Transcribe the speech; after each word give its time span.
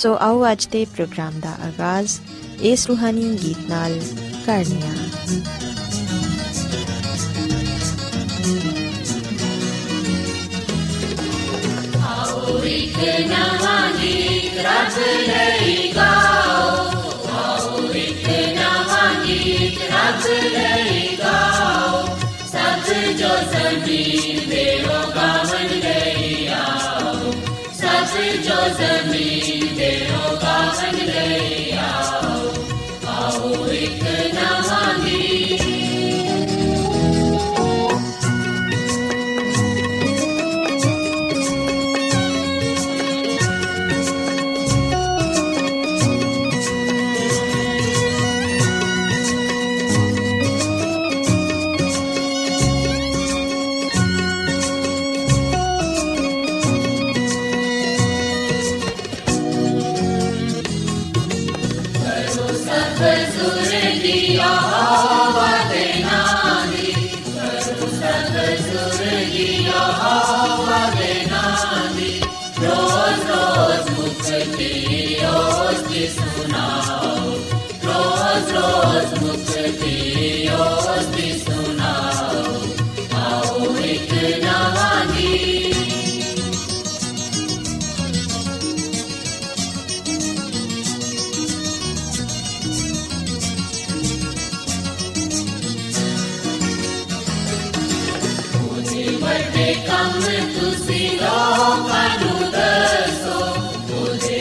ਸੋ 0.00 0.14
ਆਓ 0.20 0.44
ਅੱਜ 0.52 0.66
ਦੇ 0.66 0.84
ਪ੍ਰੋਗਰਾਮ 0.84 1.40
ਦਾ 1.40 1.50
ਆਗਾਜ਼ 1.64 2.12
ਇਸ 2.62 2.86
ਰੂਹਾਨੀ 2.86 3.24
ਗੀਤ 3.42 3.58
ਨਾਲ 3.70 3.98
ਕਰਨੀਆ 4.46 4.92
ਆਓ 12.06 12.58
ਇੱਕ 12.66 12.98
ਨਵਾਂ 13.28 13.90
ਗੀਤ 13.92 14.58
ਰੱਬ 14.58 14.98
ਲਈ 15.28 15.92
ਗਾਓ 15.96 16.19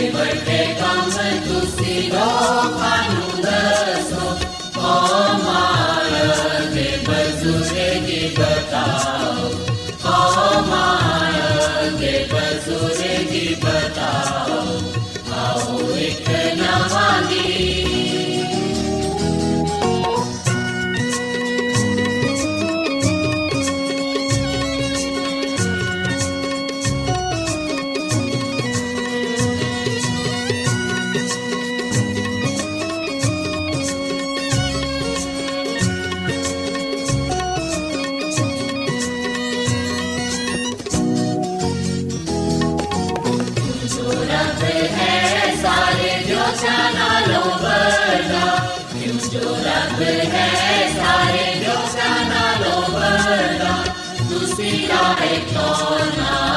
ਉਹਦੇ 0.09 0.29
ਵੱਡੇ 0.29 0.75
ਕੰਮ 0.79 1.09
ਤੁਸੀਂ 1.45 2.11
ਲੋਕਾਂ 2.11 3.48
Lucia 54.49 55.15
e. 55.21 56.48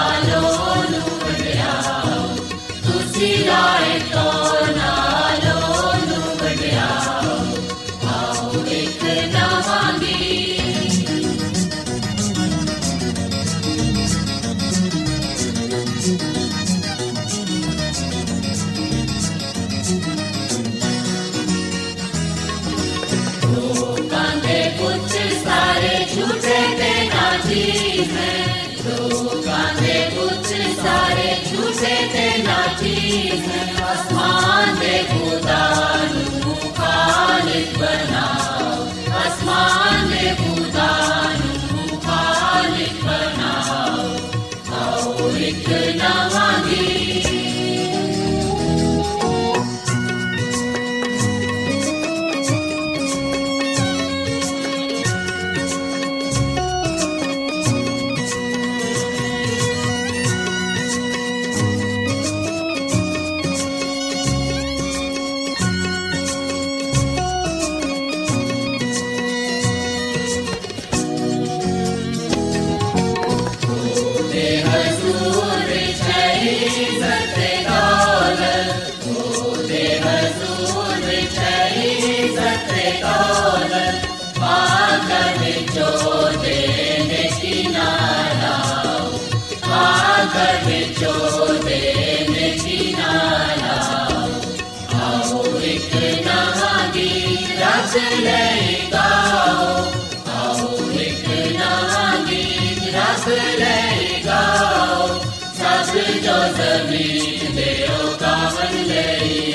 जमीन 106.82 107.56
दे 107.56 107.72
ओ 107.88 108.06
कावन 108.22 108.76
ले 108.86 109.02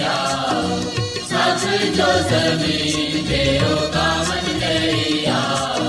आओ 0.06 0.60
सब 1.30 1.64
जो 1.96 2.10
जमीन 2.28 3.16
दे 3.28 3.40
ओ 3.62 3.78
कावन 3.96 4.46
ले 4.60 4.76
आओ 5.32 5.88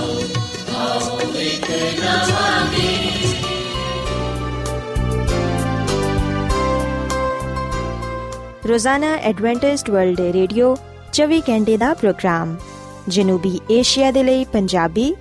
आओ 0.79 1.19
एक 1.43 1.69
नवा 1.99 2.47
गीत 2.71 3.21
ਰੋਜ਼ਾਨਾ 8.67 9.07
ਐਡਵੈਂਟਿਸਟ 9.23 9.89
ਵਰਲਡ 9.89 10.19
ਰੇਡੀਓ 10.33 10.75
24 11.13 11.39
ਘੰਟੇ 11.49 11.77
ਦਾ 11.77 11.93
ਪ੍ਰੋਗਰਾਮ 11.93 12.55
ਜਨੂਬੀ 13.09 13.59
ਏਸ਼ੀਆ 13.71 14.11
ਦੇ 14.11 14.23
ਲਈ 14.23 14.45
ਪੰਜਾਬੀ 14.51 15.13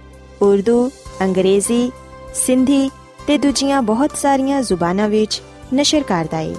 ਉਰਦੂ 0.42 0.90
ਅੰਗਰੇਜ਼ੀ 1.22 1.90
ਸਿੰਧੀ 2.36 2.90
ਤੇ 3.26 3.38
ਦੂਜੀਆਂ 3.38 3.82
ਬਹੁਤ 3.82 4.16
ਸਾਰੀਆਂ 4.16 4.62
ਜ਼ੁਬਾਨਾਂ 4.62 5.08
ਵਿੱਚ 5.08 5.42
नशर 5.73 6.03
कार्रदाई 6.03 6.55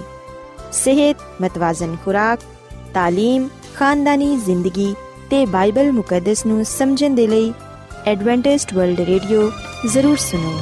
सेहत, 0.75 1.17
मतवाजन 1.41 1.95
खुराक, 2.03 2.39
तालीम, 2.93 3.47
खानदानी 3.75 4.35
ज़िंदगी 4.39 4.93
ते 5.29 5.45
बाइबल 5.47 5.91
मुकदस 5.91 6.45
नु 6.45 6.63
समझन 6.65 7.15
दे 7.15 7.25
लई 7.27 7.51
एडवेंटिस्ट 8.07 8.73
वर्ल्ड 8.73 8.99
रेडियो 9.09 9.41
ज़रूर 9.87 10.17
सुनो। 10.19 10.53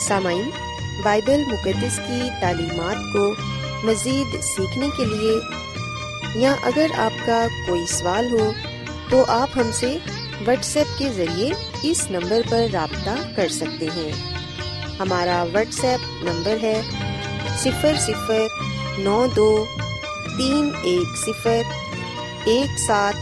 सामाइन, 0.00 0.50
बाइबल 1.04 1.44
मुकदस 1.48 1.98
की 2.00 2.30
तालीमत 2.40 3.10
को 3.16 3.24
मज़ीद 3.88 4.40
सीखने 4.42 4.88
के 4.98 5.04
लिए 5.06 6.42
या 6.42 6.52
अगर 6.66 6.92
आपका 7.00 7.46
कोई 7.66 7.86
सवाल 7.88 8.30
हो 8.30 8.52
तो 9.10 9.22
आप 9.32 9.50
हमसे 9.56 9.94
व्हाट्सएप 10.42 10.86
के 10.98 11.08
ज़रिए 11.14 11.52
इस 11.90 12.06
नंबर 12.10 12.42
पर 12.50 12.68
रबता 12.70 13.14
कर 13.36 13.48
सकते 13.50 13.86
हैं। 13.88 14.35
हमारा 15.00 15.42
व्हाट्सएप 15.44 16.00
नंबर 16.24 16.58
है 16.58 16.76
सिफर 17.62 17.96
सिफर 18.00 19.02
नौ 19.04 19.26
दो 19.34 19.50
तीन 20.28 20.68
एक 20.88 21.16
सिफर 21.16 22.50
एक 22.50 22.78
सात 22.78 23.14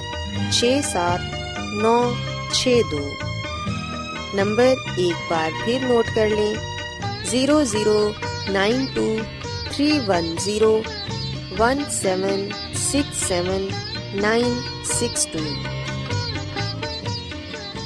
छ 0.53 0.71
सात 0.85 1.31
नौ 1.83 1.97
छ 2.55 2.75
दो। 2.91 3.03
नंबर 4.37 5.01
एक 5.01 5.29
बार 5.31 5.51
फिर 5.65 5.85
नोट 5.89 6.07
कर 6.15 6.29
लें। 6.29 6.55
Zero 7.31 7.63
zero 7.67 7.99
nine 8.53 8.87
two 8.95 9.07
three 9.73 9.99
one 10.09 10.35
zero 10.45 10.73
one 11.61 11.85
seven 11.93 12.49
six 12.81 13.23
seven 13.29 13.69
nine 14.23 14.61
six 14.89 15.27
two. 15.33 15.45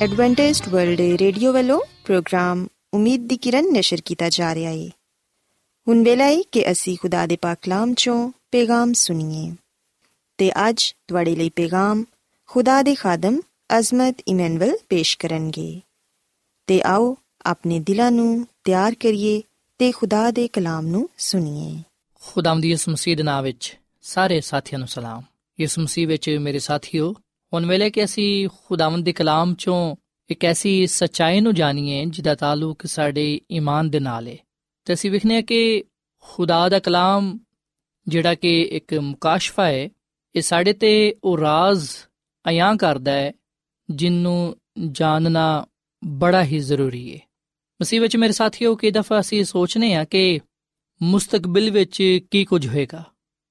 Adventist 0.05 0.63
World 0.69 1.01
Radio 1.21 1.53
वालों 1.53 1.79
प्रोग्राम 2.07 2.67
ਉਮੀਦ 2.99 3.29
ਦੀ 3.29 3.37
ਕਿਰਨ 3.37 3.65
ਨਿਸ਼ਰ 3.73 4.01
ਕੀਤਾ 4.05 4.29
ਜਾ 4.29 4.55
ਰਿਹਾ 4.55 4.71
ਹੈ 4.71 4.91
ਹੁਣ 5.89 6.05
ਵੇਲਾ 6.05 6.25
ਹੈ 6.25 6.43
ਕਿ 6.53 6.71
ਅਸੀਂ 6.71 6.97
ਖੁਦਾ 7.01 7.27
ਦੇ 7.27 7.37
ਪਾਕ 7.37 7.59
ਕਲਾਮ 7.63 7.95
ਚੋਂ 7.95 8.31
ਪੈਗਾਮ 8.53 8.93
ਸੁਣੀਏ। 8.93 9.55
ਤੇ 10.39 10.69
ਅੱਜ 10.69 10.95
ਤੁਹਾਡੇ 11.09 11.37
ਲਈ 11.37 11.49
ਪੈਗਾਮ 11.49 12.05
ਖੁਦਾ 12.47 12.83
ਦੇ 12.83 12.95
ਖਾਦਮ 12.95 13.41
ਅਜ਼ਮਤ 13.79 14.17
ਇਮਨੁਅਲ 14.29 14.79
ਪੇਸ਼ 14.89 15.19
ਕਰਨਗੇ। 15.19 15.81
ਤੇ 16.67 16.83
ਆਓ 16.83 17.17
ਆਪਣੇ 17.47 17.81
ਦਿਲਾਂ 17.81 18.13
ਨੂੰ 18.13 18.47
ਤਿਆਰ 18.65 18.95
ਕਰੀਏ 18.95 19.43
ਤੇ 19.79 19.93
ਖੁਦਾ 19.93 20.31
ਦੇ 20.31 20.49
ਕਲਾਮ 20.49 20.87
ਨੂੰ 20.87 21.09
ਸੁਣੀਏ। 21.19 21.83
ਖੁਦਾਮ 22.15 22.61
ਦੀ 22.61 22.73
ਇਸ 22.73 22.89
ਮਸੀਹ 22.89 23.17
ਦੇ 23.17 23.23
ਨਾਮ 23.23 23.45
ਵਿੱਚ 23.45 23.77
ਸਾਰੇ 24.03 24.41
ਸਾਥੀਆਂ 24.41 24.79
ਨੂੰ 24.79 24.89
ਸਲਾਮ। 24.89 25.23
ਇਸ 25.59 25.79
ਮਸੀਹ 25.79 26.09
ਵਿੱਚ 26.09 26.31
ਮੇਰੇ 26.31 26.59
ਸਾਥੀਓ, 26.59 27.15
ਹੁਣ 27.55 27.67
ਵੇਲੇ 27.67 27.91
ਕਿ 27.91 28.05
ਅਸੀਂ 28.05 28.49
ਖੁਦਾਵੰਦ 28.67 29.05
ਦੇ 29.05 29.13
ਕਲਾਮ 29.13 29.55
ਚੋਂ 29.55 29.97
ਇੱਕ 30.31 30.45
ਐਸੀ 30.45 30.87
ਸਚਾਈ 30.87 31.41
ਨੂੰ 31.41 31.55
ਜਾਣੀਏ 31.55 32.05
ਜਿਹਦਾ 32.05 32.35
ਤਾਲੁਕ 32.35 32.87
ਸਾਡੇ 32.87 33.41
ਈਮਾਨ 33.51 33.91
ਦੇ 33.91 34.01
ਨਾਲ 34.01 34.29
ਹੈ 34.29 34.37
ਤੇ 34.85 34.95
ਅਸੀਂ 34.95 35.11
ਵਿਖਨੇ 35.11 35.43
ਕਿ 35.43 35.85
ਖੁਦਾ 36.21 36.69
ਦਾ 36.69 36.79
ਕਲਾਮ 36.79 37.39
ਜਿਹੜਾ 38.09 38.35
ਕਿ 38.35 38.63
ਇੱਕ 38.63 38.95
ਮੁਕਾਸ਼ਫਾ 38.95 39.67
ਹੈ 39.67 39.89
ਇਹ 40.37 40.43
ਸਾਡੇ 40.43 40.73
ਤੇ 40.73 41.15
ਉਹ 41.25 41.39
ਰਾਜ਼ 41.39 41.91
ਅਯਾਂ 42.49 42.77
ਕਰਦਾ 42.77 43.13
ਹੈ 43.13 43.33
ਜਿੰਨੂੰ 43.91 44.57
ਜਾਣਨਾ 44.91 45.67
ਬੜਾ 46.05 46.45
ਹੀ 46.45 46.59
ਜ਼ਰੂਰੀ 46.59 47.15
ਹੈ 47.15 47.19
ਮਸੀਹ 47.83 48.01
ਵਿੱਚ 48.01 48.17
ਮੇਰੇ 48.17 48.33
ਸਾਥੀਓ, 48.33 48.77
ਕਈ 48.77 48.91
ਦਫਾ 48.91 49.21
ਅਸੀਂ 49.21 49.45
ਸੋਚਨੇ 49.45 49.95
ਆ 49.95 50.05
ਕਿ 50.05 50.41
ਮੁਸਤਕਬਲ 51.03 51.71
ਵਿੱਚ 51.71 52.19
ਕੀ 52.31 52.45
ਕੁਝ 52.45 52.69
ਹੋਏਗਾ 52.69 53.05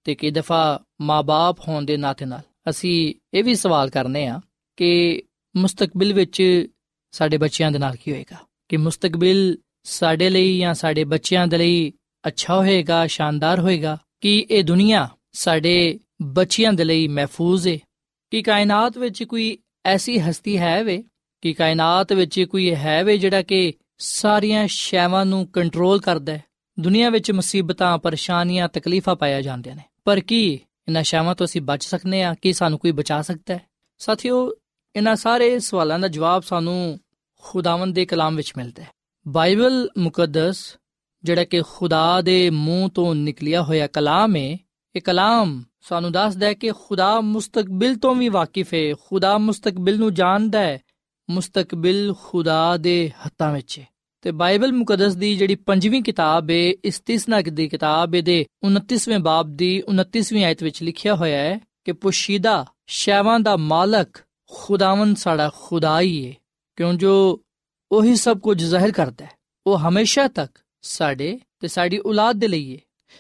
ਤੇ 0.04 0.16
ਕਈ 0.16 0.32
ਦਫਾ 0.32 0.84
ਮਾਪੇ 1.02 1.64
ਹੋਣ 1.68 1.86
ਦੇ 1.86 1.98
ਨਾਤੇ 1.98 2.26
ਨਾਲ 2.26 2.42
ਅਸੀਂ 2.70 3.14
ਇਹ 3.34 3.44
ਵੀ 3.44 3.56
ਸਵਾਲ 3.56 3.90
ਕਰਨੇ 3.90 4.28
ਆ 4.28 4.42
ਕਿ 4.78 5.24
ਮੁਸਤਕਬਲ 5.58 6.14
ਵਿੱਚ 6.14 6.68
ਸਾਡੇ 7.12 7.38
ਬੱਚਿਆਂ 7.38 7.72
ਦੇ 7.72 7.80
ਨਾਲ 7.80 7.96
ਕੀ 7.96 8.12
ਹੋਏਗਾ? 8.12 8.38
ਕਿ 8.70 8.78
ਮੁਸਤਕਬਲ 8.78 9.58
ਸਾਡੇ 9.84 10.30
ਲਈ 10.30 10.60
ਜਾਂ 10.60 10.74
ਸਾਡੇ 10.74 11.04
ਬੱਚਿਆਂ 11.04 11.48
ਦੇ 11.48 11.58
ਲਈ 11.58 11.94
ਅੱਛਾ 12.28 12.56
ਹੋਏਗਾ, 12.56 13.08
ਸ਼ਾਨਦਾਰ 13.08 13.60
ਹੋਏਗਾ? 13.60 13.98
ਕਿ 14.22 14.46
ਇਹ 14.52 14.64
ਦੁਨੀਆ 14.64 15.10
ਸਾਡੇ 15.32 16.00
ਬੱਚਿਆਂ 16.22 16.74
ਦੇ 16.74 16.84
ਲਈ 16.84 17.08
ਮਹਿਫੂਜ਼ 17.08 17.68
ਹੈ 17.68 17.80
ਕਿ 18.32 18.42
ਕਾਇਨਾਤ 18.42 18.98
ਵਿੱਚ 18.98 19.24
ਕੋਈ 19.24 19.58
ਐਸੀ 19.86 20.20
ਹਸਤੀ 20.20 20.58
ਹੈ 20.58 20.84
ਵੇ? 20.84 21.04
ਕਿ 21.42 21.54
ਕਾਇਨਾਤ 21.54 22.14
ਵਿੱਚ 22.14 22.42
ਕੋਈ 22.42 22.76
ਹੈ 22.76 23.04
ਵੇ 23.04 23.18
ਜਿਹੜਾ 23.18 23.42
ਕਿ 23.42 23.74
ਸਾਰੀਆਂ 23.98 24.68
ਸ਼ੈਵਾਂ 24.68 25.26
ਨੂੰ 25.26 25.48
ਕੰਟਰੋਲ 25.48 26.00
ਕਰਦਾ 26.00 26.34
ਹੈ? 26.34 26.44
ਦੁਨੀਆ 26.80 27.10
ਵਿੱਚ 27.10 27.32
ਮੁਸੀਬਤਾਂ, 27.32 27.98
ਪਰੇਸ਼ਾਨੀਆਂ, 27.98 28.68
ਤਕਲੀਫਾਂ 28.68 29.16
ਪਾਇਆ 29.16 29.42
ਜਾਂਦੀਆਂ 29.42 29.76
ਨੇ। 29.76 29.82
ਪਰ 30.04 30.20
ਕੀ 30.20 30.54
ਇਹਨਾਂ 30.88 31.04
ਸ਼ੈਵਾਂ 31.04 31.36
ਤੋਂ 31.36 31.46
ਅਸੀਂ 31.46 31.62
ਬਚ 31.62 31.86
ਸਕਨੇ 31.86 32.24
ਆ? 32.24 32.36
ਕਿ 32.42 32.54
ਸਾਨੂੰ 32.54 32.80
ਕੋਈ 32.80 32.92
ਬਚਾ 32.92 33.22
ਸਕਦਾ 33.22 33.54
ਹੈ? 33.54 33.62
ਸਾਥੀਓ 33.98 34.52
ਇਹਨਾਂ 34.98 35.16
ਸਾਰੇ 35.16 35.60
ਸਵਾਲਾਂ 35.60 36.00
ਦਾ 36.00 36.08
ਜਵਾਬ 36.08 36.44
ਸਾਨੂੰ 36.44 37.00
ਖੁਦਾਵੰਦ 37.44 37.96
ਦੇ 37.96 38.06
ਕਲਾਮ 38.06 38.36
ਵਿੱਚ 38.36 38.54
ਮਿਲਦਾ 38.58 38.84
ਹੈ। 38.84 38.88
ਬਾਈਬਲ 39.28 39.90
ਮੁਕੱਦਸ, 39.98 40.78
ਜਿਹੜਾ 41.24 41.44
ਕਿ 41.44 41.62
ਖੁਦਾ 41.62 42.22
ਦੇ 42.22 42.50
ਮੂੰਹ 42.50 42.90
ਤੋਂ 42.90 43.16
ਨਿਕਲਿਆ 43.16 43.64
ਹੋਇਆ 43.64 43.88
ਕਲਾਮ 43.88 44.36
ਹੈ 44.36 44.58
ਇਹ 44.96 45.02
ਕਲਾਮ 45.02 45.64
ਸਾਨੂੰ 45.82 46.12
ਦੱਸਦਾ 46.12 46.48
ਹੈ 46.48 46.54
ਕਿ 46.54 46.72
ਖੁਦਾ 46.72 47.22
ਮੁਸਤਕਬਲ 47.22 47.96
ਤੋਂ 47.96 48.16
ਵੀ 48.16 48.30
ਵਾਕਿਫ 48.30 48.74
ਹੈ 48.74 48.94
ਖੁਦਾ 48.94 49.38
ਮੁਸਤਕਬਲ 49.38 49.98
ਨੂੰ 49.98 50.14
ਜਾਣਦਾ 50.14 50.60
ਹੈ, 50.60 50.80
ਮੁਸਤਕਬਲ 51.30 52.14
ਖੁਦਾ 52.24 52.78
ਦੇ 52.78 53.12
ਹੱਥਾਂ 53.26 53.54
ਵਿੱਚ 53.54 53.80
ਹੈ 53.80 53.88
ਤੇ 54.22 54.32
ਬਾਈਬਲ 54.32 54.72
ਮੁਕੱਦਸ 54.72 55.16
ਦੀ 55.16 55.36
ਜਿਹੜੀ 55.36 55.56
ਪੰਜਵੀਂ 55.56 56.04
ਕਿਤਾਬ 56.04 56.50
ਹੈ 56.50 56.72
ਇਸਤਿਸਨਾ 56.86 57.42
ਦੀ 57.42 57.70
ਕਿਤਾਬ 57.70 58.16
ਹੈ 58.16 58.22
ਦੇ 58.22 58.46
29ਵੇਂ 58.68 59.20
ਬਾਬ 59.20 59.56
ਦੀ 59.56 59.84
29ਵੀਂ 59.96 60.46
ਆਇਤ 60.46 60.64
ਵਿੱਚ 60.64 60.84
ਲਿਖਿਆ 60.84 61.16
ਹੋਇਆ 61.16 61.38
ਹੈ 61.38 61.60
ਕਿ 61.86 61.92
ਪੁਸ਼ੀਦਾ 61.92 62.66
ਸ਼ੈਵਾਂ 62.88 63.40
ਦਾ 63.40 63.58
ਮਾਲਕ 63.58 64.27
ਖੁਦਾਵੰਦ 64.52 65.18
ਸਾਡਾ 65.18 65.52
ਖੁਦਾ 65.62 66.02
ਹੀ 66.02 66.28
ਹੈ 66.28 66.34
ਕਿਉਂ 66.76 66.94
ਜੋ 66.94 67.42
ਉਹੀ 67.92 68.16
ਸਭ 68.16 68.40
ਕੁਝ 68.40 68.64
ਜ਼ਾਹਿਰ 68.64 68.92
ਕਰਦਾ 68.92 69.26
ਹੈ। 69.26 69.32
ਉਹ 69.68 69.78
ਹਮੇਸ਼ਾ 69.78 70.28
ਤੱਕ 70.28 70.60
ਸਾਡੇ 70.82 71.40
ਤੇ 71.60 71.68
ਸਾਡੀ 71.68 72.00
ਔਲਾਦ 72.06 72.36
ਦੇ 72.36 72.48
ਲਈ 72.48 72.74
ਹੈ 72.74 72.80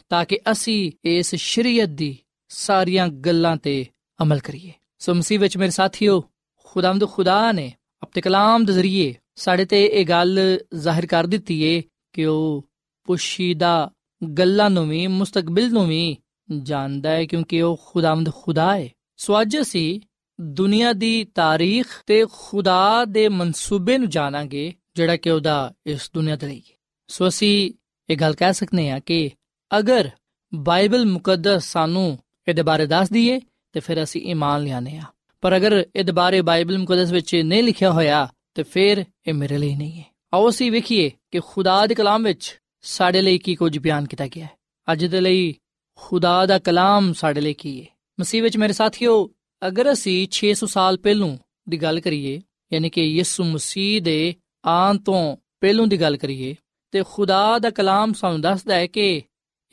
ਤਾਂ 0.09 0.25
ਕਿ 0.25 0.39
ਅਸੀਂ 0.51 0.91
ਇਸ 1.03 1.35
ਸ਼ਰੀਅਤ 1.35 1.89
ਦੀ 1.89 2.17
ਸਾਰੀਆਂ 2.49 3.07
ਗੱਲਾਂ 3.07 3.57
ਤੇ 3.57 3.85
ਅਮਲ 4.21 4.39
ਕਰੀਏ। 4.39 4.73
ਸੋ 4.99 5.13
ਮਸੀਹ 5.13 5.39
ਵਿੱਚ 5.39 5.57
ਮੇਰੇ 5.57 5.71
ਸਾਥੀਓ, 5.71 6.23
ਖੁਦਾਵੰਦ 6.65 7.09
ਖੁਦਾ 7.09 7.51
ਨੇ 7.51 7.73
ਆਪਣੇ 8.01 8.21
ਕਲਾਮ 8.21 8.65
ਦੇ 8.65 8.73
ਜ਼ਰੀਏ 8.73 9.15
ਸਾਡੇ 9.35 9.65
ਤੇ 9.65 9.85
ਇਹ 9.85 10.05
ਗੱਲ 10.05 10.59
ਜ਼ਾਹਿਰ 10.75 11.05
ਕਰ 11.05 11.27
ਦਿੱਤੀ 11.27 11.61
ਏ 11.63 11.83
ਕਿ 12.13 12.25
ਉਹ 12.25 12.65
ਪੁਸ਼ੀਦਾ 13.03 13.91
ਗੱਲਾਂ 14.37 14.69
ਨੂੰ 14.69 14.89
ਵੀ, 14.89 15.07
ਮੁਸਤਕਬਲ 15.07 15.71
ਨੂੰ 15.71 15.87
ਵੀ 15.87 16.17
ਜਾਣਦਾ 16.61 17.09
ਹੈ 17.09 17.25
ਕਿਉਂਕਿ 17.25 17.61
ਉਹ 17.61 17.81
ਖੁਦਾਵੰਦ 17.85 18.33
ਖੁਦਾ 18.33 18.75
ਹੈ 18.77 18.89
ਸੋ 19.17 19.41
ਅੱਜ 19.41 19.57
ਅਸੀਂ 19.61 20.01
ਦੁਨੀਆ 20.41 20.93
ਦੀ 20.93 21.23
ਤਾਰੀਖ 21.23 21.87
ਤੇ 22.07 22.25
ਖੁਦਾ 22.31 23.05
ਦੇ 23.05 23.29
ਮਨਸੂਬੇ 23.29 23.97
ਨੂੰ 23.97 24.09
ਜਾਣਾਂਗੇ, 24.09 24.73
ਜਿਹੜਾ 24.95 25.17
ਕਿ 25.17 25.29
ਉਹਦਾ 25.29 25.73
ਇਸ 25.85 26.11
ਦੁਨੀਆ 26.13 26.35
ਤੇ 26.35 26.47
ਲਈ 26.47 26.63
ਸੋ 27.07 27.27
ਅਸੀਂ 27.27 27.73
ਇਹ 28.09 28.17
ਗੱਲ 28.17 28.33
ਕਹਿ 28.33 28.53
ਸਕਨੇ 28.53 28.89
ਆ 28.91 28.99
ਕਿ 28.99 29.31
ਅਗਰ 29.77 30.09
ਬਾਈਬਲ 30.55 31.05
ਮੁਕੱਦਸ 31.05 31.63
ਸਾਨੂੰ 31.63 32.17
ਇਹਦੇ 32.47 32.61
ਬਾਰੇ 32.61 32.85
ਦੱਸ 32.85 33.09
ਦਈਏ, 33.09 33.41
ਤੇ 33.71 33.79
ਫਿਰ 33.79 34.03
ਅਸੀਂ 34.03 34.21
ਈਮਾਨ 34.21 34.63
ਲਿਆਨੇ 34.63 34.97
ਆ 34.97 35.03
ਪਰ 35.41 35.57
ਅਗਰ 35.57 35.85
ਇਹਦੇ 35.95 36.11
ਬਾਰੇ 36.11 36.41
ਬਾਈਬਲ 36.41 36.77
ਮੁਕੱਦਸ 36.77 37.11
ਵਿੱਚ 37.11 37.35
ਨਹੀਂ 37.35 37.63
ਲਿਖਿਆ 37.63 37.91
ਹੋਇਆ, 37.91 38.33
ਤੇ 38.53 38.63
ਫਿਰ 38.63 39.05
ਇਹ 39.27 39.33
ਮੇਰੇ 39.33 39.57
ਲਈ 39.57 39.75
ਨਹੀਂ 39.75 39.99
ਹੈ। 39.99 40.05
ਆਓ 40.33 40.49
ਅਸੀਂ 40.49 40.71
ਵੇਖੀਏ 40.71 41.11
ਕਿ 41.31 41.39
ਖੁਦਾ 41.39 41.87
ਦੇ 41.87 41.95
ਕਲਾਮ 41.95 42.23
ਵਿੱਚ 42.23 42.59
ਸਾਡੇ 42.81 43.21
ਲਈ 43.21 43.37
ਕੀ 43.37 43.55
ਕੁਝ 43.55 43.79
ਬਿਆਨ 43.79 44.05
ਕੀਤਾ 44.05 44.27
ਗਿਆ 44.27 44.45
ਹੈ। 44.45 44.49
ਅੱਜ 44.91 45.05
ਦੇ 45.05 45.21
ਲਈ 45.21 45.55
ਖੁਦਾ 45.95 46.45
ਦਾ 46.45 46.59
ਕਲਾਮ 46.59 47.13
ਸਾਡੇ 47.13 47.41
ਲਈ 47.41 47.53
ਕੀ 47.53 47.81
ਹੈ। 47.81 47.85
ਮਸੀਹ 48.19 48.43
ਵਿੱਚ 48.43 48.57
ਮੇਰੇ 48.57 48.73
ਸਾਥੀਓ 48.73 49.31
ਅਗਰ 49.67 49.91
ਅਸੀਂ 49.91 50.27
600 50.31 50.67
ਸਾਲ 50.67 50.97
ਪਹਿਲੋਂ 50.97 51.37
ਦੀ 51.69 51.77
ਗੱਲ 51.77 51.99
ਕਰੀਏ, 51.99 52.41
ਯਾਨੀ 52.73 52.89
ਕਿ 52.89 53.01
ਯਿਸੂ 53.01 53.43
ਮਸੀਹ 53.43 54.01
ਦੇ 54.01 54.35
ਆਉਣ 54.65 54.97
ਤੋਂ 54.97 55.37
ਪਹਿਲੋਂ 55.61 55.87
ਦੀ 55.87 56.01
ਗੱਲ 56.01 56.17
ਕਰੀਏ, 56.17 56.55
ਤੇ 56.91 57.03
ਖੁਦਾ 57.11 57.59
ਦਾ 57.59 57.69
ਕਲਾਮ 57.69 58.13
ਸਾਨੂੰ 58.13 58.41
ਦੱਸਦਾ 58.41 58.75
ਹੈ 58.75 58.87
ਕਿ 58.87 59.21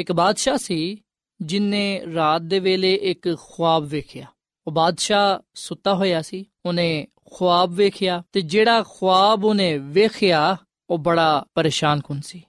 ਇੱਕ 0.00 0.12
ਬਾਦਸ਼ਾਹ 0.12 0.56
ਸੀ 0.56 1.02
ਜਿਨੇ 1.40 2.02
ਰਾਤ 2.14 2.42
ਦੇ 2.42 2.58
ਵੇਲੇ 2.58 2.94
ਇੱਕ 2.94 3.36
ਖੁਆਬ 3.42 3.84
ਵੇਖਿਆ। 3.84 4.26
ਉਹ 4.66 4.72
ਬਾਦਸ਼ਾਹ 4.72 5.38
ਸੁੱਤਾ 5.54 5.94
ਹੋਇਆ 5.94 6.22
ਸੀ, 6.22 6.44
ਉਹਨੇ 6.66 7.08
ਖੁਆਬ 7.32 7.72
ਵੇਖਿਆ 7.72 8.22
ਤੇ 8.32 8.40
ਜਿਹੜਾ 8.40 8.82
ਖੁਆਬ 8.82 9.44
ਉਹਨੇ 9.44 9.78
ਵੇਖਿਆ, 9.78 10.56
ਉਹ 10.90 10.98
ਬੜਾ 10.98 11.46
ਪਰੇਸ਼ਾਨ 11.54 12.00
ਕੁਨ 12.00 12.20
ਸੀ? 12.20 12.42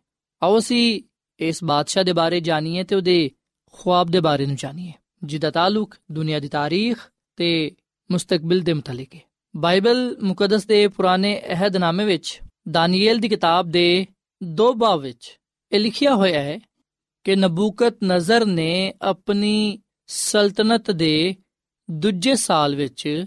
ਆਓ 0.43 0.59
ਅਸੀਂ 0.59 1.01
ਇਸ 1.39 1.63
ਬਾਦਸ਼ਾਹ 1.63 2.03
ਦੇ 2.03 2.13
ਬਾਰੇ 2.13 2.39
ਜਾਣੀਏ 2.39 2.83
ਤੇ 2.83 2.95
ਉਹਦੇ 2.95 3.31
ਖੁਆਬ 3.71 4.07
ਦੇ 4.07 4.19
ਬਾਰੇ 4.19 4.45
ਨੂੰ 4.45 4.55
ਜਾਣੀਏ। 4.55 4.91
ਜਿਹਦਾ 5.23 5.51
ਤਾਲੁਕ 5.51 5.95
ਦੁਨੀਆ 6.11 6.39
ਦੀ 6.39 6.47
ਤਾਰੀਖ 6.47 6.97
ਤੇ 7.35 7.71
ਮੁਸਤਕਬਲ 8.11 8.59
ਦੇ 8.59 8.73
ਮੁਤਲਕ 8.73 9.15
ਹੈ। 9.15 9.19
ਬਾਈਬਲ 9.55 10.17
ਮੁਕੱਦਸ 10.23 10.65
ਦੇ 10.65 10.87
ਪੁਰਾਣੇ 10.87 11.41
ਅਹਿਦਨਾਮੇ 11.47 12.05
ਵਿੱਚ, 12.05 12.39
ਦਾਨੀਏਲ 12.71 13.17
ਦੀ 13.17 13.29
ਕਿਤਾਬ 13.29 13.69
ਦੇ 13.69 14.05
ਦੋ 14.43 14.73
ਬਾਬ 14.73 14.99
ਵਿੱਚ 14.99 15.39
ਇਹ 15.71 15.79
ਲਿਖਿਆ 15.79 16.15
ਹੋਇਆ 16.15 16.41
ਹੈ 16.41 16.59
ਕਿ 17.23 17.35
ਨਬੂਕਤ 17.35 17.95
ਨਜ਼ਰ 18.03 18.45
ਨੇ 18.45 18.93
ਆਪਣੀ 19.01 19.79
ਸਲਤਨਤ 20.07 20.91
ਦੇ 20.91 21.35
ਦੂਜੇ 21.91 22.35
ਸਾਲ 22.35 22.75
ਵਿੱਚ 22.75 23.25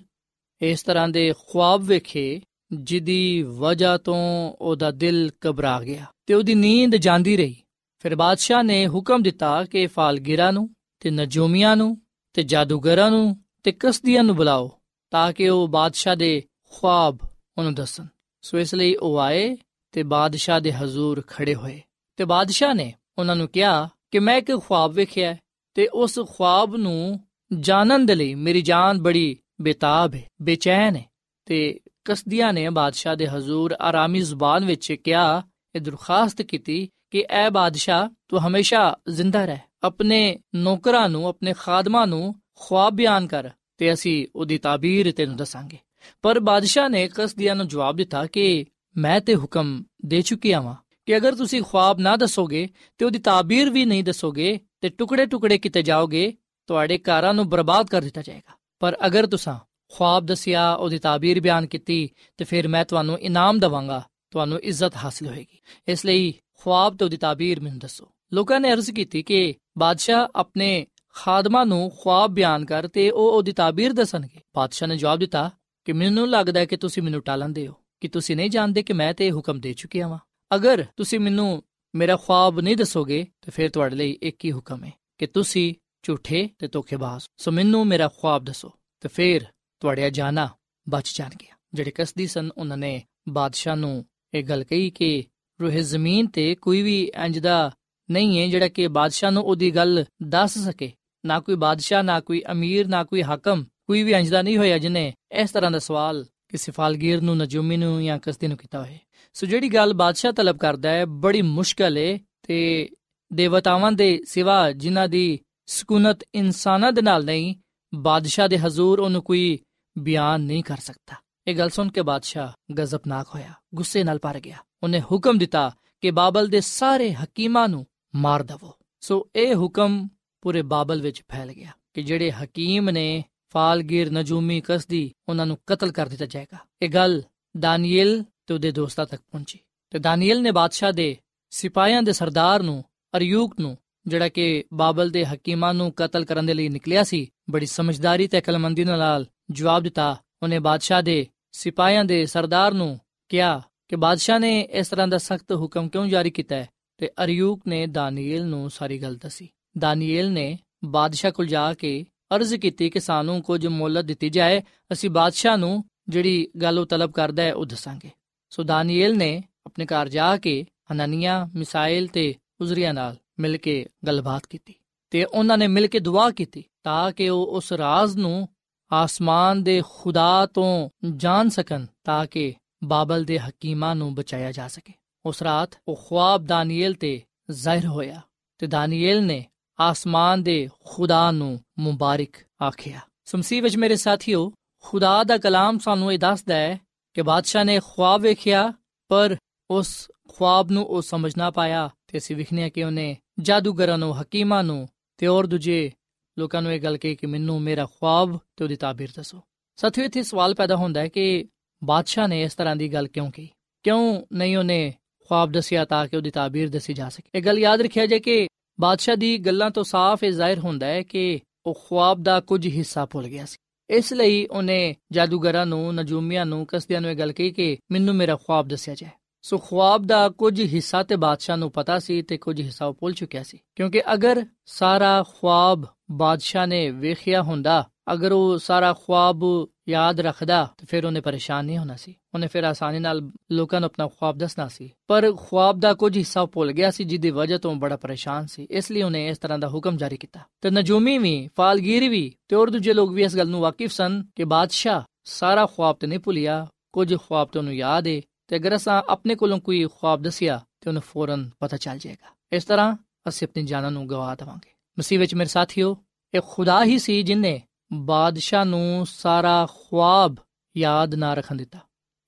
ਇਸ 0.62 0.82
ਤਰ੍ਹਾਂ 0.82 1.08
ਦੇ 1.08 1.32
ਖੁਆਬ 1.48 1.82
ਵੇਖੇ 1.82 2.40
ਜਿਦੀ 2.72 3.42
ਵਜ੍ਹਾ 3.42 3.98
ਤੋਂ 3.98 4.52
ਉਹਦਾ 4.60 4.90
ਦਿਲ 4.90 5.30
ਘਬਰਾ 5.48 5.82
ਗਿਆ 5.82 6.04
ਤੇ 6.26 6.34
ਉਹਦੀ 6.34 6.54
ਨੀਂਦ 6.54 6.96
ਜਾਂਦੀ 6.96 7.36
ਰਹੀ। 7.36 7.56
ਫਿਰ 7.98 8.14
ਬਾਦਸ਼ਾਹ 8.16 8.62
ਨੇ 8.62 8.88
ਹੁਕਮ 8.88 9.22
ਦਿੱਤਾ 9.22 9.64
ਕਿ 9.64 9.86
ਫਾਲਗਿਰਾਂ 9.86 10.52
ਨੂੰ 10.52 10.70
ਤੇ 11.00 11.10
ਨਜੂਮੀਆਂ 11.10 11.76
ਨੂੰ 11.76 12.02
ਤੇ 12.32 12.42
ਜਾਦੂਗਰਾਂ 12.42 13.10
ਨੂੰ 13.10 13.36
ਤੇ 13.62 13.72
ਕਸਦੀਆਂ 13.72 14.24
ਨੂੰ 14.24 14.36
ਬੁਲਾਓ, 14.36 14.70
ਤਾਂ 15.10 15.32
ਕਿ 15.32 15.48
ਉਹ 15.48 15.68
ਬਾਦਸ਼ਾਹ 15.68 16.16
ਦੇ 16.16 16.42
ਖੁਆਬ 16.70 17.18
ਉਹਨੂੰ 17.58 17.74
ਦੱਸਣ। 17.74 18.06
ਸੋ 18.42 18.58
ਇਸ 18.58 18.74
ਲਈ 18.74 18.94
ਉਹ 18.94 19.18
ਆਏ 19.18 19.56
ਤੇ 19.92 20.02
ਬਾਦਸ਼ਾਹ 20.02 20.60
ਦੇ 20.60 20.72
ਹਜ਼ੂਰ 20.72 21.22
ਖੜੇ 21.26 21.54
ਹੋਏ। 21.54 21.82
ਤੇ 22.16 22.24
ਬਾਦਸ਼ਾਹ 22.24 22.74
ਨੇ 22.74 22.94
ਉਹਨਾਂ 23.18 23.36
ਨੂੰ 23.36 23.48
ਕਿਹਾ 23.48 23.88
ਕਿ 24.10 24.18
ਮੈਂ 24.18 24.36
ਇੱਕ 24.36 24.60
ਖੁਆਬ 24.60 24.92
ਵੇਖਿਆ 24.92 25.36
ਤੇ 25.74 25.88
ਉਸ 25.88 26.20
ਖੁਆਬ 26.36 26.76
ਨੂੰ 26.76 27.20
ਜਾਣਨ 27.60 28.06
ਦੇ 28.06 28.14
ਲਈ 28.14 28.34
ਮੇਰੀ 28.34 28.62
ਜਾਨ 28.62 29.02
ਬੜੀ 29.02 29.36
ਬੇਤਾਬ 29.60 30.14
ਹੈ, 30.14 30.28
ਬੇਚੈਨ 30.42 30.96
ਹੈ। 30.96 31.04
ਤੇ 31.46 31.80
ਕਸਦੀਆਂ 32.04 32.52
ਨੇ 32.52 32.68
ਬਾਦਸ਼ਾਹ 32.68 33.16
ਦੇ 33.16 33.28
ਹਜ਼ੂਰ 33.28 33.72
ਆਰਾਮੀ 33.72 34.20
ਜ਼ੁਬਾਨ 34.20 34.64
ਵਿੱਚ 34.64 34.92
ਕਿਹਾ, 34.92 35.42
ਇਹ 35.74 35.80
ਦਰਖਾਸਤ 35.80 36.42
ਕੀਤੀ 36.42 36.88
ਕਿ 37.10 37.26
ਐ 37.30 37.50
ਬਾਦਸ਼ਾਹ, 37.50 38.08
ਤੂੰ 38.28 38.46
ਹਮੇਸ਼ਾ 38.46 38.98
ਜ਼ਿੰਦਾ 39.08 39.44
ਰਹਿ। 39.44 39.58
ਆਪਣੇ 39.82 40.38
ਨੌਕਰਾਂ 40.54 41.08
ਨੂੰ, 41.08 41.26
ਆਪਣੇ 41.26 41.54
ਖਾਦਮਾਂ 41.58 42.06
ਨੂੰ 42.06 42.34
ਖੁਆਬ 42.60 42.92
ਬਿਆਨ 42.92 43.26
ਕਰ 43.26 43.50
ਤੇ 43.78 43.92
ਅਸੀਂ 43.92 44.26
ਉਹਦੀ 44.36 44.58
ਤਾਬੀਰ 44.58 45.12
ਤੈਨੂੰ 45.12 45.36
ਦੱਸਾਂਗੇ। 45.36 45.78
ਪਰ 46.22 46.40
ਬਾਦਸ਼ਾਹ 46.40 46.88
ਨੇ 46.88 47.08
ਕਸਦੀਆਂ 47.14 47.56
ਨੂੰ 47.56 47.68
ਜਵਾਬ 47.68 47.96
ਦਿੱਤਾ 47.96 48.26
ਕਿ 48.26 48.66
ਮੈਂ 48.96 49.20
ਤੇ 49.20 49.34
ਹੁਕਮ 49.34 49.84
ਦੇ 50.06 50.22
ਚੁੱਕਿਆ 50.22 50.62
ਹਾਂ 50.62 50.74
ਕਿ 51.06 51.16
ਅਗਰ 51.16 51.34
ਤੁਸੀਂ 51.34 51.62
ਖੁਆਬ 51.62 52.00
ਨਾ 52.00 52.16
ਦੱਸੋਗੇ 52.16 52.68
ਤੇ 52.98 53.04
ਉਹਦੀ 53.04 53.18
ਤਾਬੀਰ 53.18 53.70
ਵੀ 53.70 53.84
ਨਹੀਂ 53.84 54.04
ਦੱਸੋਗੇ 54.04 54.60
ਤੇ 54.80 54.88
ਟੁਕੜੇ 54.88 55.26
ਟੁਕੜੇ 55.26 55.58
ਕੀਤੇ 55.58 55.82
ਜਾਓਗੇ, 55.82 56.34
ਤੁਹਾਡੇ 56.66 56.98
ਘਰਾਂ 56.98 57.34
ਨੂੰ 57.34 57.48
ਬਰਬਾਦ 57.48 57.86
ਕਰ 57.86 58.02
ਦਿੱਤਾ 58.02 58.22
ਜਾਏਗਾ। 58.22 58.52
ਪਰ 58.80 58.98
ਅਗਰ 59.06 59.26
ਤੁਸੀਂ 59.26 59.52
ਖੁਆਬ 59.88 60.26
ਦੱਸਿਆ, 60.26 60.74
ਉਹਦੀ 60.74 60.98
ਤਾਬੀਰ 60.98 61.40
ਬਿਆਨ 61.40 61.66
ਕੀਤੀ, 61.66 62.10
ਤੇ 62.36 62.44
ਫਿਰ 62.44 62.68
ਮੈਂ 62.68 62.84
ਤੁਹਾਨੂੰ 62.84 63.20
ਇਨਾਮ 63.20 63.58
ਦਵਾਂਗਾ, 63.58 64.08
ਤੁਹਾਨੂੰ 64.30 64.60
ਇੱਜ਼ਤ 64.60 64.96
ਹਾਸਲ 64.96 65.26
ਹੋਏਗੀ। 65.26 65.58
ਇਸ 65.88 66.06
ਲਈ 66.06 66.34
ਖੁਆਬ 66.60 66.96
ਤੇ 66.96 67.04
ਉਹਦੀ 67.04 67.16
ਤਾਬੀਰ 67.16 67.60
ਮੈਨੂੰ 67.60 67.78
ਦੱਸੋ। 67.78 68.08
ਲੋਕਾਂ 68.32 68.60
ਨੇ 68.60 68.72
ਅਰਜ਼ 68.72 68.90
ਕੀਤੀ 68.90 69.22
ਕਿ 69.22 69.54
ਬਾਦਸ਼ਾਹ 69.78 70.28
ਆਪਣੇ 70.36 70.86
ਖਾਦਮਾਂ 71.20 71.66
ਨੂੰ 71.66 71.90
ਖੁਆਬ 72.00 72.30
ਬਿਆਨ 72.30 72.64
ਕਰ 72.64 72.88
ਤੇ 72.88 73.10
ਉਹ 73.10 73.32
ਉਹਦੀ 73.32 73.52
ਤਾਬੀਰ 73.52 73.92
ਦੱਸਣਗੇ। 73.92 74.40
ਬਾਦਸ਼ਾਹ 74.54 74.88
ਨੇ 74.88 74.96
ਜਵਾਬ 74.96 75.18
ਦਿੱਤਾ 75.18 75.50
ਕਿ 75.86 75.92
ਮੈਨੂੰ 75.92 76.28
ਲੱਗਦਾ 76.28 76.60
ਹੈ 76.60 76.64
ਕਿ 76.64 76.76
ਤੁਸੀਂ 76.76 77.02
ਮੈਨੂੰ 77.02 77.20
ਟਾਲਣਦੇ 77.20 77.66
ਹੋ, 77.66 77.74
ਕਿ 78.00 78.08
ਤੁਸੀਂ 78.08 78.36
ਨਹੀਂ 78.36 78.50
ਜਾਣਦੇ 78.50 78.82
ਕਿ 78.82 78.92
ਮੈਂ 78.92 79.14
ਤੇ 79.14 79.30
ਹੁਕਮ 79.30 79.60
ਦੇ 79.60 79.72
ਚੁੱਕਿਆ 79.72 80.08
ਹਾਂ 80.08 80.18
ਅਗਰ 80.54 80.84
ਤੁਸੀਂ 80.96 81.20
ਮੈਨੂੰ 81.20 81.62
ਮੇਰਾ 81.94 82.16
ਖੁਆਬ 82.16 82.60
ਨਹੀਂ 82.60 82.76
ਦੱਸੋਗੇ, 82.76 83.26
ਤੇ 83.42 83.50
ਫਿਰ 83.50 83.70
ਤੁਹਾਡੇ 83.70 83.96
ਲਈ 83.96 84.18
ਇੱਕ 84.22 84.44
ਹੀ 84.44 84.52
ਹੁਕਮ 84.52 84.84
ਹੈ 84.84 84.92
ਕਿ 85.18 85.26
ਤੁਸੀਂ 85.26 85.74
ਝੂਠੇ 86.02 86.48
ਤੇ 86.58 86.68
ਧੋਖੇਬਾਜ਼ 86.68 87.24
ਸੋ 87.36 87.50
ਮੈਨੂੰ 87.50 87.86
ਮੇਰਾ 87.86 88.08
ਖੁਆਬ 88.08 88.44
ਦੱਸੋ, 88.44 88.72
ਤੇ 89.00 89.08
ਫਿਰ 89.08 89.46
ਤੁਹਾਡੇ 89.80 90.10
ਜਾਨਾ 90.10 90.48
ਬਚ 90.88 91.18
ਜਾਣਗੇ 91.18 91.46
ਜਿਹੜੇ 91.74 91.92
ਕਸਦੀ 91.94 92.26
ਸਨ, 92.26 92.50
ਉਹਨਾਂ 92.58 92.76
ਨੇ 92.76 93.02
ਬਾਦਸ਼ਾਹ 93.28 93.76
ਨੂੰ 93.76 94.04
ਇਹ 94.34 94.44
ਗੱਲ 94.44 94.64
ਕਹੀ 94.64 94.90
ਕਿ 94.90 95.24
ਰੋਹ 95.60 95.70
ਜ਼ਮੀਨ 95.70 96.26
ਤੇ 96.26 96.54
ਕੋਈ 96.54 96.82
ਵੀ 96.82 97.10
ਇੰਜ 97.24 97.38
ਦਾ 97.38 97.70
ਨਹੀਂ 98.10 98.40
ਹੈ 98.40 98.46
ਜਿਹੜਾ 98.46 98.68
ਕਿ 98.68 98.88
ਬਾਦਸ਼ਾਹ 98.88 99.30
ਨੂੰ 99.30 99.42
ਉਹਦੀ 99.42 99.70
ਗੱਲ 99.70 100.04
ਦੱਸ 100.22 100.58
ਸਕੇ। 100.58 100.92
ਨਾ 101.26 101.40
ਕੋਈ 101.40 101.54
ਬਾਦਸ਼ਾਹ, 101.54 102.02
ਨਾ 102.02 102.20
ਕੋਈ 102.20 102.42
ਅਮੀਰ, 102.52 102.88
ਨਾ 102.88 103.04
ਕੋਈ 103.04 103.22
ਹਾਕਮ, 103.22 103.64
ਕੋਈ 103.86 104.02
ਵੀ 104.02 104.12
ਇੰਜ 104.12 104.28
ਦਾ 104.28 104.42
ਨਹੀਂ 104.42 104.58
ਹੋਇਆ 104.58 104.78
ਜਿਨੇ 104.78 105.14
ਇਸ 105.32 105.50
ਤਰ੍ਹਾਂ 105.50 105.70
ਦਾ 105.70 105.78
ਸਵਾਲ 105.78 106.26
ਕਿਸੇ 106.48 106.72
ਫਾਲਗੀਰ 106.72 107.20
ਨੂੰ, 107.20 107.36
ਨਜੂਮੀ 107.36 107.76
ਨੂੰ 107.76 108.04
ਜਾਂ 108.04 108.18
ਕਸਦੀ 108.18 108.46
ਨੂੰ 108.46 108.56
ਕੀਤਾ 108.56 108.78
ਹੋਵੇ 108.78 108.98
ਸੋ 109.34 109.46
ਜਿਹੜੀ 109.46 109.68
ਗੱਲ 109.68 109.94
ਬਾਦਸ਼ਾਹ 109.94 110.32
ਤਲਬ 110.32 110.56
ਕਰਦਾ 110.56 110.90
ਹੈ, 110.90 111.04
ਬੜੀ 111.06 111.42
ਮੁਸ਼ਕਲ 111.42 111.96
ਹੈ 111.96 112.18
ਤੇ 112.42 112.88
ਦੇਵਤਾਵਾਂ 113.32 113.92
ਦੇ 113.92 114.20
ਸਿਵਾ 114.26 114.72
ਜਿਨ੍ਹਾਂ 114.72 115.08
ਦੀ 115.08 115.40
ਸਕੂਨਤ 115.66 116.18
ਇਨਸਾਨਾਂ 116.34 116.92
ਦੇ 116.92 117.02
ਨਾਲ 117.02 117.24
ਨਹੀਂ, 117.24 117.54
ਬਾਦਸ਼ਾਹ 117.94 118.48
ਦੇ 118.48 118.58
ਹਜ਼ੂਰ 118.58 118.98
ਉਹਨੂੰ 118.98 119.22
ਕੋਈ 119.22 119.58
ਬਿਆਨ 119.98 120.40
ਨਹੀਂ 120.40 120.64
ਕਰ 120.64 120.76
ਸਕਦਾ। 120.76 121.16
ਇਹ 121.46 121.56
ਗੱਲ 121.56 121.70
ਸੁਣ 121.70 121.88
ਕੇ 121.88 122.02
ਬਾਦਸ਼ਾਹ 122.02 122.72
ਗਜ਼ਬਨਾਕ 122.72 123.26
ਹੋਇਆ, 123.34 123.52
ਗੁੱਸੇ 123.74 124.04
ਨਾਲ 124.04 124.18
ਭਰ 124.22 124.40
ਗਿਆ। 124.40 124.56
ਉਹਨੇ 124.82 125.00
ਹੁਕਮ 125.00 125.38
ਦਿੱਤਾ 125.38 125.76
ਕਿ 126.00 126.10
ਬਾਬਲ 126.10 126.48
ਦੇ 126.48 126.60
ਸਾਰੇ 126.60 127.14
ਹਕੀਮਾਂ 127.14 127.68
ਨੂੰ 127.68 127.86
ਮਾਰ 128.14 128.42
ਦਵੋ। 128.42 128.72
ਸੋ 129.00 129.28
ਇਹ 129.36 129.54
ਹੁਕਮ 129.54 130.08
ਪੂਰੇ 130.40 130.62
ਬਾਬਲ 130.62 131.02
ਵਿੱਚ 131.02 131.22
ਫੈਲ 131.32 131.52
ਗਿਆ 131.52 131.70
ਕਿ 131.94 132.02
ਜਿਹੜੇ 132.02 132.30
ਹਕੀਮ 132.30 132.90
ਨੇ 132.90 133.24
ਫਾਲਗੀਰ 133.52 134.10
ਨਜੂਮੀ 134.10 134.62
ਕਸਦੀ, 134.64 135.12
ਉਹਨਾਂ 135.28 135.46
ਨੂੰ 135.46 135.58
ਕਤਲ 135.66 135.92
ਕਰ 135.92 136.08
ਦਿੱਤਾ 136.08 136.26
ਜਾਏਗਾ। 136.26 136.58
ਇਹ 136.82 136.88
ਗੱਲ 136.88 137.22
ਦਾਨੀਏਲ 137.58 138.24
ਤੇ 138.46 138.54
ਉਹਦੇ 138.54 138.70
ਦੋਸਤਾਂ 138.70 139.06
ਤੱਕ 139.06 139.22
ਪਹੁੰਚੀ। 139.32 139.58
ਤੇ 139.90 139.98
ਦਾਨੀਏਲ 139.98 140.42
ਨੇ 140.42 140.50
ਬਾਦਸ਼ਾਹ 140.50 140.92
ਦੇ 140.92 141.16
ਸਿਪਾਹੀਆਂ 141.50 142.02
ਦੇ 142.02 142.12
ਸਰਦਾਰ 142.12 142.62
ਨੂੰ, 142.62 142.84
ਅਰਯੂਕ 143.16 143.60
ਨੂੰ, 143.60 143.78
ਜਿਹੜਾ 144.06 144.28
ਕਿ 144.28 144.64
ਬਾਬਲ 144.74 145.10
ਦੇ 145.10 145.24
ਹਕੀਮਾਂ 145.24 145.74
ਨੂੰ 145.74 145.92
ਕਤਲ 145.92 146.24
ਕਰਨ 146.24 146.46
ਦੇ 146.46 146.54
ਲਈ 146.54 146.68
ਨਿਕਲਿਆ 146.68 147.04
ਸੀ, 147.04 147.30
ਬੜੀ 147.50 147.66
ਸਮਝਦਾਰੀ 147.66 148.28
ਤੇ 148.28 148.38
ਅਕਲਮੰਦੀ 148.38 148.84
ਨਾਲ 148.84 149.26
ਜਵਾਬ 149.50 149.82
ਦਿੱਤਾ। 149.82 150.16
ਉਹਨੇ 150.42 150.58
ਬਾਦਸ਼ਾਹ 150.58 151.02
ਦੇ 151.02 151.26
ਸਿਪਾਹੀਆਂ 151.52 152.04
ਦੇ 152.04 152.26
ਸਰਦਾਰ 152.26 152.72
ਨੂੰ 152.72 153.00
ਕਿਹਾ 153.28 153.62
ਕਿ 153.88 153.96
ਬਾਦਸ਼ਾਹ 153.96 154.38
ਨੇ 154.38 154.60
ਇਸ 154.60 154.88
ਤਰ੍ਹਾਂ 154.88 155.08
ਦਾ 155.08 155.18
ਸਖਤ 155.18 155.52
ਹੁਕਮ 155.52 155.88
ਕਿਉਂ 155.88 156.06
ਜਾਰੀ 156.06 156.30
ਕੀਤਾ 156.30 156.56
ਹੈ? 156.56 156.68
ਤੇ 156.98 157.10
ਅਰਯੂਕ 157.24 157.62
ਨੇ 157.68 157.86
ਦਾਨੀਏਲ 157.86 158.46
ਨੂੰ 158.46 158.70
ਸਾਰੀ 158.70 158.98
ਗੱਲ 158.98 159.16
ਦੱਸੀ। 159.16 159.48
ਦਾਨੀਏਲ 159.78 160.32
ਨੇ 160.32 160.58
ਬਾਦਸ਼ਾਹ 160.84 161.30
ਕੋਲ 161.30 161.46
ਜਾ 161.46 161.72
ਕੇ 161.74 162.04
ਅਰਜ਼ 162.36 162.54
ਕੀਤੀ 162.54 162.90
ਕਿ 162.90 163.00
ਸਾਨੂੰ 163.00 163.42
ਕੁਝ 163.42 163.66
ਮੌਲਤ 163.66 164.04
ਦਿੱਤੀ 164.04 164.28
ਜਾਏ, 164.28 164.62
ਅਸੀਂ 164.92 165.10
ਬਾਦਸ਼ਾਹ 165.10 165.56
ਨੂੰ 165.56 165.84
ਜਿਹੜੀ 166.08 166.48
ਗੱਲ 166.62 166.78
ਉਹ 166.78 166.86
ਤਲਬ 166.86 167.12
ਕਰਦਾ 167.12 167.42
ਹੈ 167.42 167.54
ਉਹ 167.54 167.66
ਦੱਸਾਂਗੇ। 167.66 168.10
ਸੋ 168.50 168.62
ਦਾਨੀਏਲ 168.62 169.16
ਨੇ 169.16 169.44
ਆਪਣੇ 169.66 169.86
ਘਰ 169.86 170.08
ਜਾ 170.08 170.36
ਕੇ 170.36 170.64
ਹਨਨੀਆ, 170.92 171.48
ਮਿਸਾਇਲ 171.54 172.06
ਤੇ 172.06 172.34
ਉਜ਼ਰੀਆ 172.60 172.92
ਨਾਲ 172.92 173.16
ਮਿਲ 173.38 173.56
ਕੇ 173.56 173.86
ਗੱਲਬਾਤ 174.06 174.46
ਕੀਤੀ 174.46 174.74
ਤੇ 175.10 175.24
ਉਹਨਾਂ 175.24 175.58
ਨੇ 175.58 175.66
ਮਿਲ 175.66 175.86
ਕੇ 175.86 176.00
ਦੁਆ 176.00 176.30
ਕੀਤੀ 176.30 176.64
ਤਾਂ 176.82 177.12
ਕਿ 177.12 177.28
ਉਹ 177.28 177.46
ਉਸ 177.46 177.72
ਰਾਜ਼ 177.72 178.16
ਨੂੰ 178.16 178.48
ਆਸਮਾਨ 178.92 179.62
ਦੇ 179.62 179.82
ਖੁਦਾ 179.90 180.46
ਤੋਂ 180.46 180.88
ਜਾਣ 181.16 181.48
ਸਕਣ 181.48 181.86
ਤਾਂ 182.04 182.26
ਕਿ 182.26 182.54
ਬਾਬਲ 182.84 183.24
ਦੇ 183.24 183.38
ਹਕੀਮਾਂ 183.38 183.94
ਨੂੰ 183.96 184.14
ਬਚਾਇਆ 184.14 184.52
ਜਾ 184.52 184.68
ਸਕੇ। 184.68 184.92
ਉਸ 185.26 185.42
ਰਾਤ 185.42 185.70
ਉਹ 185.88 186.00
ਖੁਆਬ 186.06 186.44
ਦਾਨੀਏਲ 186.46 186.94
ਤੇ 186.94 187.20
ਜ਼ਾਹਿਰ 187.50 187.86
ਹੋਇਆ 187.86 188.20
ਤੇ 188.58 188.66
ਦਾਨੀਏਲ 188.66 189.22
ਨੇ 189.24 189.44
ਆਸਮਾਨ 189.80 190.42
ਦੇ 190.42 190.68
ਖੁਦਾ 190.84 191.30
ਨੂੰ 191.30 191.60
ਮੁਬਾਰਕ 191.78 192.62
ਆਖਿਆ। 192.62 193.00
ਸਮਸੀ 193.24 193.60
ਵਿੱਚ 193.60 193.76
ਮੇਰੇ 193.76 193.96
ਸਾਥੀਓ, 193.96 194.52
ਖੁਦਾ 194.82 195.24
ਦਾ 195.24 195.38
ਕਲਾਮ 195.38 195.78
ਸਾਨੂੰ 195.78 196.12
ਇਹ 196.12 196.18
ਦੱਸਦਾ 196.18 196.54
ਹੈ 196.54 196.80
ਕਿ 197.14 197.22
ਬਾਦਸ਼ਾਹ 197.22 197.64
ਨੇ 197.64 197.80
ਖੁਆਬ 197.80 198.20
ਵੇਖਿਆ, 198.20 198.72
ਪਰ 199.08 199.36
ਉਸ 199.70 200.10
ਖੁਆਬ 200.28 200.70
ਨੂੰ 200.70 200.84
ਉਹ 200.84 201.02
ਸਮਝ 201.02 201.32
ਨਾ 201.36 201.50
ਪਾਇਆ 201.50 201.90
ਤੇ 202.06 202.18
ਅਸੀਂ 202.18 202.36
ਵਿਖਨੇ 202.36 202.70
ਕਿ 202.70 202.84
ਉਹਨੇ 202.84 203.16
ਜਾਦੂਗਰਾਂ 203.40 203.98
ਨੂੰ, 203.98 204.22
ਹਕੀਮਾਂ 204.22 204.64
ਨੂੰ 204.64 204.88
ਤੇ 205.16 205.26
ਹੋਰ 205.26 205.46
ਦੂਜੇ 205.46 205.92
ਲੋਕਾਂ 206.38 206.62
ਨੂੰ 206.62 206.72
ਇਹ 206.72 206.80
ਗੱਲ 206.80 206.96
ਕਹੀ 206.96 207.14
ਕਿ 207.14 207.26
ਮੈਨੂੰ 207.26 207.62
ਮੇਰਾ 207.62 207.86
ਖੁਆਬ 207.86 208.38
ਤੇ 208.56 208.64
ਉਹਦੀ 208.64 208.76
ਤਾਬੀਰ 208.76 209.08
ਦੱਸੋ। 209.16 209.42
ਸਾਥੀਓ, 209.76 210.04
ਇੱਥੇ 210.04 210.22
ਸਵਾਲ 210.22 210.54
ਪੈਦਾ 210.54 210.76
ਹੁੰਦਾ 210.76 211.00
ਹੈ 211.00 211.08
ਕਿ 211.08 211.48
ਬਾਦਸ਼ਾਹ 211.84 212.28
ਨੇ 212.28 212.42
ਇਸ 212.42 212.54
ਤਰ੍ਹਾਂ 212.54 212.76
ਦੀ 212.76 212.92
ਗੱਲ 212.92 213.08
ਕਿਉਂ 213.08 213.30
ਕਹੀ? 213.30 213.48
ਕਿਉਂ 213.82 214.22
ਨਹੀਂ 214.32 214.56
ਉਹਨੇ 214.56 214.94
ਖੁਆਬ 215.28 215.52
ਦੱਸਿਆ 215.52 215.84
ਤਾਂ 215.84 216.06
ਕਿ 216.06 216.16
ਉਹਦੀ 216.16 216.30
ਤਾਬੀਰ 216.30 216.68
ਦੱਸੀ 216.68 216.92
ਜਾ 216.92 217.08
ਸਕੇ? 217.08 217.30
ਇਹ 217.34 217.42
ਗੱਲ 217.42 217.58
ਯਾਦ 217.58 217.80
ਰੱਖਿਆ 217.80 218.06
ਜੇ 218.06 218.20
ਕਿ 218.20 218.48
ਬਾਦਸ਼ਾਹ 218.80 219.16
ਦੀ 219.16 219.38
ਗੱਲਾਂ 219.38 219.70
ਤੋਂ 219.70 219.84
ਸਾਫ਼ 219.84 220.24
ਇਹ 220.24 220.32
ਜ਼ਾਹਿਰ 220.32 220.58
ਹੁੰਦਾ 220.58 220.86
ਹੈ 220.86 221.02
ਕਿ 221.02 221.40
ਉਹ 221.66 221.82
ਖੁਆਬ 221.88 222.22
ਦਾ 222.22 222.40
ਕੁਝ 222.40 222.66
ਹਿੱਸਾ 222.66 223.06
ਭੁੱਲ 223.06 223.28
ਗਿਆ 223.28 223.44
ਸੀ। 223.44 223.56
ਇਸ 223.90 224.12
ਲਈ 224.12 224.46
ਉਹਨੇ 224.46 224.96
ਜਾਦੂਗਰਾਂ 225.12 225.66
ਨੂੰ, 225.66 225.94
ਨਜੂਮੀਆਂ 225.94 226.46
ਨੂੰ 226.46 226.66
ਕਸਦਿਆਂ 226.66 227.00
ਨੂੰ 227.00 227.10
ਇਹ 227.10 227.16
ਗੱਲ 227.16 227.32
ਕਹੀ 227.32 227.50
ਕਿ 227.50 227.78
ਮੈਨੂੰ 227.90 228.14
ਮੇਰਾ 228.14 228.36
ਖੁਆਬ 228.36 228.68
ਦੱਸਿਆ 228.68 228.94
ਜਾਏ। 228.94 229.10
ਸੋ 229.42 229.58
ਖੁਆਬ 229.58 230.06
ਦਾ 230.06 230.28
ਕੁਝ 230.28 230.60
ਹਿੱਸਾ 230.60 231.02
ਤੇ 231.02 231.16
ਬਾਦਸ਼ਾਹ 231.16 231.56
ਨੂੰ 231.56 231.70
ਪਤਾ 231.70 231.98
ਸੀ 231.98 232.22
ਤੇ 232.22 232.36
ਕੁਝ 232.36 232.60
ਹਿੱਸਾ 232.60 232.86
ਉਹ 232.86 232.94
ਭੁੱਲ 232.94 233.12
ਚੁੱਕਿਆ 233.12 233.42
ਸੀ। 233.42 233.58
ਕਿਉਂਕਿ 233.74 234.02
ਅਗਰ 234.14 234.46
ਸਾਰਾ 234.66 235.24
ਖੁਆਬ 235.40 235.84
ਬਾਦਸ਼ਾਹ 236.10 236.66
ਨੇ 236.66 236.90
ਵੇਖਿਆ 236.90 237.42
ਹੁੰਦਾ, 237.42 237.88
ਅਗਰ 238.12 238.32
ਉਹ 238.32 238.58
ਸਾਰਾ 238.58 238.92
ਖੁਆਬ 238.92 239.68
ਯਾਦ 239.88 240.20
ਰੱਖਦਾ 240.20 240.62
ਤੇ 240.78 240.86
ਫਿਰ 240.86 241.06
ਉਹਨੇ 241.06 241.20
ਪਰੇਸ਼ਾਨ 241.20 241.64
ਨਹੀਂ 241.64 241.78
ਹੋਣਾ 241.78 241.96
ਸੀ 241.96 242.14
ਉਹਨੇ 242.34 242.46
ਫਿਰ 242.46 242.64
ਆਸਾਨੀ 242.64 242.98
ਨਾਲ 242.98 243.20
ਲੋਕਾਂ 243.52 243.80
ਨੂੰ 243.80 243.86
ਆਪਣਾ 243.86 244.06
ਖੁਆਬ 244.08 244.38
ਦੱਸਣਾ 244.38 244.66
ਸੀ 244.68 244.90
ਪਰ 245.08 245.30
ਖੁਆਬ 245.38 245.80
ਦਾ 245.80 245.92
ਕੁਝ 245.94 246.16
ਹਿੱਸਾ 246.16 246.44
ਭੁੱਲ 246.46 246.72
ਗਿਆ 246.72 246.90
ਸੀ 246.90 247.04
ਜਿਹਦੀ 247.04 247.30
ਵਜ੍ਹਾ 247.30 247.58
ਤੋਂ 247.58 247.74
ਬੜਾ 247.74 247.96
ਪਰੇਸ਼ਾਨ 247.96 248.46
ਸੀ 248.46 248.66
ਇਸ 248.70 248.90
ਲਈ 248.90 249.02
ਉਹਨੇ 249.02 249.26
ਇਸ 249.28 249.38
ਤਰ੍ਹਾਂ 249.38 249.58
ਦਾ 249.58 249.68
ਹੁਕਮ 249.68 249.96
ਜਾਰੀ 249.96 250.16
ਕੀਤਾ 250.16 250.40
ਤੇ 250.62 250.70
ਨਜੂਮੀ 250.70 251.16
ਵੀ 251.18 251.36
ਫਾਲਗੀਰ 251.56 252.08
ਵੀ 252.08 252.22
ਤੇ 252.48 252.56
ਹੋਰ 252.56 252.70
ਦੂਜੇ 252.70 252.92
ਲੋਕ 252.92 253.12
ਵੀ 253.12 253.22
ਇਸ 253.22 253.36
ਗੱਲ 253.36 253.48
ਨੂੰ 253.48 253.60
ਵਾਕਿਫ 253.60 253.92
ਸਨ 253.92 254.22
ਕਿ 254.36 254.44
ਬਾਦਸ਼ਾਹ 254.44 255.02
ਸਾਰਾ 255.28 255.66
ਖੁਆਬ 255.66 255.96
ਤੇ 255.96 256.06
ਨਹੀਂ 256.06 256.18
ਭੁੱਲਿਆ 256.18 256.66
ਕੁਝ 256.92 257.14
ਖੁਆਬ 257.18 257.48
ਤੇ 257.48 257.58
ਉਹਨੂੰ 257.58 257.74
ਯਾਦ 257.74 258.06
ਹੈ 258.06 258.20
ਤੇ 258.48 258.56
ਅਗਰ 258.56 258.76
ਅਸਾਂ 258.76 259.02
ਆਪਣੇ 259.08 259.34
ਕੋਲੋਂ 259.34 259.58
ਕੋਈ 259.60 259.86
ਖੁਆਬ 259.90 260.22
ਦੱਸਿਆ 260.22 260.60
ਤੇ 260.80 260.90
ਉਹਨੂੰ 260.90 261.02
ਫੌਰਨ 261.02 261.48
ਪਤਾ 261.60 261.76
ਚੱਲ 261.76 261.98
ਜਾਏਗਾ 261.98 262.34
ਇਸ 262.52 262.64
ਤਰ੍ਹਾਂ 262.64 262.94
ਅਸੀਂ 263.28 263.48
ਆਪਣੀ 263.48 263.62
ਜਾਨਾਂ 263.62 263.90
ਨੂੰ 263.90 264.06
ਗਵਾ 264.08 264.34
ਦਵਾਂਗੇ 264.34 264.70
ਮਸੀਹ 264.98 265.18
ਵਿੱਚ 265.18 265.34
ਮੇਰੇ 265.34 265.48
ਸਾਥੀਓ 265.48 265.96
ਇਹ 266.34 266.40
ਖੁਦਾ 266.46 266.82
ਹੀ 266.84 266.98
ਸੀ 266.98 267.22
ਜਿਨੇ 267.22 267.60
ਬਾਦਸ਼ਾਹ 267.92 268.64
ਨੂੰ 268.64 269.06
ਸਾਰਾ 269.06 269.66
ਖੁਆਬ 269.66 270.36
ਯਾਦ 270.76 271.14
ਨਾ 271.14 271.34
ਰੱਖਣ 271.34 271.54
ਦਿੱਤਾ। 271.54 271.78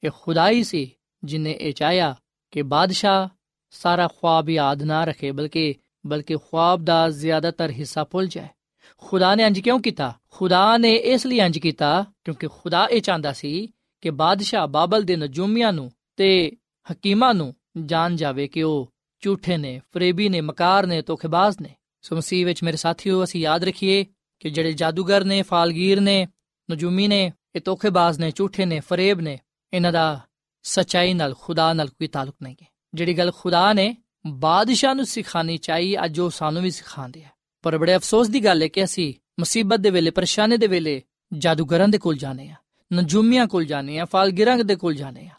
ਇਹ 0.05 0.11
ਖੁਦਾ 0.23 0.51
ਹੀ 0.51 0.65
ਸੀ 0.65 0.91
ਜਿਨੇ 1.25 1.53
ਇਹ 1.61 1.73
ਚਾਹਿਆ 1.73 2.17
ਕਿ 2.51 2.63
ਬਾਦਸ਼ਾਹ 2.63 3.29
ਸਾਰਾ 3.71 4.09
ਖੁਆਬ 4.09 4.51
ਯਾਦ 4.51 4.83
ਨਾ 4.83 5.05
ਰੱਖੇ, 5.05 5.31
ਬਲਕਿ 5.31 5.75
ਬਲਕਿ 6.07 6.37
ਖੁਆਬ 6.37 6.85
ਦਾ 6.85 7.11
ਜ਼ਿਆਦਾਤਰ 7.11 7.71
ਹਿੱਸਾ 7.71 8.05
ਭੁੱਲ 8.05 8.27
ਜਾਏ। 8.27 8.49
ਖੁਦਾ 8.97 9.35
ਨੇ 9.35 9.47
ਅੰਜ 9.47 9.61
ਕਿਉਂ 9.61 9.81
ਕੀਤਾ? 9.81 10.19
ਖੁਦਾ 10.31 10.77
ਨੇ 10.77 10.95
ਇਸ 10.95 11.27
ਲਈ 11.27 11.41
ਅੰਜ 11.41 11.59
ਕੀਤਾ 11.59 12.07
ਕਿਉਂਕਿ 12.25 12.49
ਖੁਦਾ 12.49 12.87
ਇਹ 12.87 13.01
ਚਾਹੁੰਦਾ 13.01 13.33
ਸੀ 13.33 13.69
ਕਿ 14.01 14.11
ਬਾਦਸ਼ਾਹ 14.11 14.67
ਬਾਬਲ 14.67 15.03
ਦੇ 15.03 15.17
ਨਜੂਮੀਆਂ 15.17 15.73
ਨੂੰ 15.73 15.93
ਤੇ 16.17 16.57
ਹਕੀਮਾਂ 16.93 17.35
ਨੂੰ 17.35 17.55
ਜਾਣ 17.85 18.17
ਜਾਵੇ 18.17 18.49
ਕਿ 18.49 18.63
ਉਹ 18.63 18.93
ਝੂਠੇ 19.21 19.57
ਨੇ, 19.57 19.81
ਫਰੇਬੀ 19.95 20.29
ਨੇ, 20.29 20.41
ਮਕਾਰ 20.41 20.87
ਨੇ, 20.87 21.03
ਧੋਖੇਬਾਜ਼ 21.03 21.57
ਨੇ। 21.63 21.75
ਸੋ 22.03 22.17
ਮਸੀਹ 22.17 22.47
ਵਿੱਚ 22.47 22.63
ਮੇਰੇ 22.63 22.77
ਸਾਥੀਓ, 22.77 23.25
ਅਸੀਂ 23.25 23.41
ਯਾਦ 23.41 23.65
ਰੱਖੀਏ 23.65 24.07
ਕਿ 24.41 24.51
ਜਿਹੜੇ 24.51 24.73
ਜਾਦੂਗਰ 24.73 25.25
ਨੇ, 25.25 25.43
ਫਾਲਗੀਰ 25.43 26.01
ਨੇ, 26.01 26.29
ਨਜੂਮੀ 26.71 27.09
ਨੇ, 27.09 27.33
ਇਹ 27.57 27.61
ਧੋਖੇਬਾਜ਼ 27.65 28.21
ਨੇ, 28.21 28.31
ਝੂਠੇ 28.31 28.65
ਨੇ, 28.65 28.81
ਫਰੇਬ 28.81 29.21
ਨੇ, 29.21 29.39
ਇਹਨਾਂ 29.73 29.93
ਦਾ 29.93 30.21
ਸਚਾਈ 30.63 31.15
ਨਾਲ, 31.15 31.35
ਖੁਦਾ 31.41 31.73
ਨਾਲ 31.73 31.89
ਕੋਈ 31.89 32.09
ਤਾਲੁਕ 32.09 32.37
ਨਹੀਂ 32.43 32.57
ਹੈ। 32.63 32.67
ਜਿਹੜੀ 32.95 33.19
ਗੱਲ 33.19 33.33
ਖੁਦਾ 33.37 33.73
ਨੇ 33.73 33.97
ਬਾਦਸ਼ਾਹ 34.27 34.95
ਨੂੰ 34.95 35.07
ਸਿਖਾਣੀ 35.07 35.59
ਚਾਹੀ, 35.59 36.05
ਅੱਜ 36.05 36.21
ਉਹ 36.21 36.31
ਸਾਨੂੰ 36.31 36.63
ਵੀ 36.63 36.71
ਸਿਖਾਉਂਦੇ 36.71 37.25
ਆ। 37.25 37.29
ਪਰ 37.63 37.79
ਬੜੇ 37.79 37.97
ਅਫਸੋਸ 37.97 38.29
ਦੀ 38.29 38.45
ਗੱਲ 38.45 38.63
ਹੈ 38.63 38.69
ਕਿ 38.69 38.85
ਅਸੀਂ 38.85 39.15
ਮੁਸੀਬਤ 39.39 39.81
ਦੇ 39.81 39.91
ਵੇਲੇ, 39.91 40.11
ਪਰੇਸ਼ਾਨੀ 40.11 40.57
ਦੇ 40.57 40.67
ਵੇਲੇ 40.67 41.03
ਜਾਦੂਗਰਾਂ 41.33 41.89
ਦੇ 41.89 41.99
ਕੋਲ 41.99 42.17
ਜਾਣੇ 42.17 42.49
ਆ 42.49 42.55
ਨਜੂਮੀਆਂ 42.93 43.47
ਕੋਲ 43.47 43.65
ਜਾਣੇ 43.65 43.99
ਆ 43.99 44.05
ਫਾਲਗੀਰਾਂ 44.05 44.59
ਦੇ 44.59 44.77
ਕੋਲ 44.77 44.95
ਜਾਣੇ 44.95 45.27
ਆ 45.27 45.31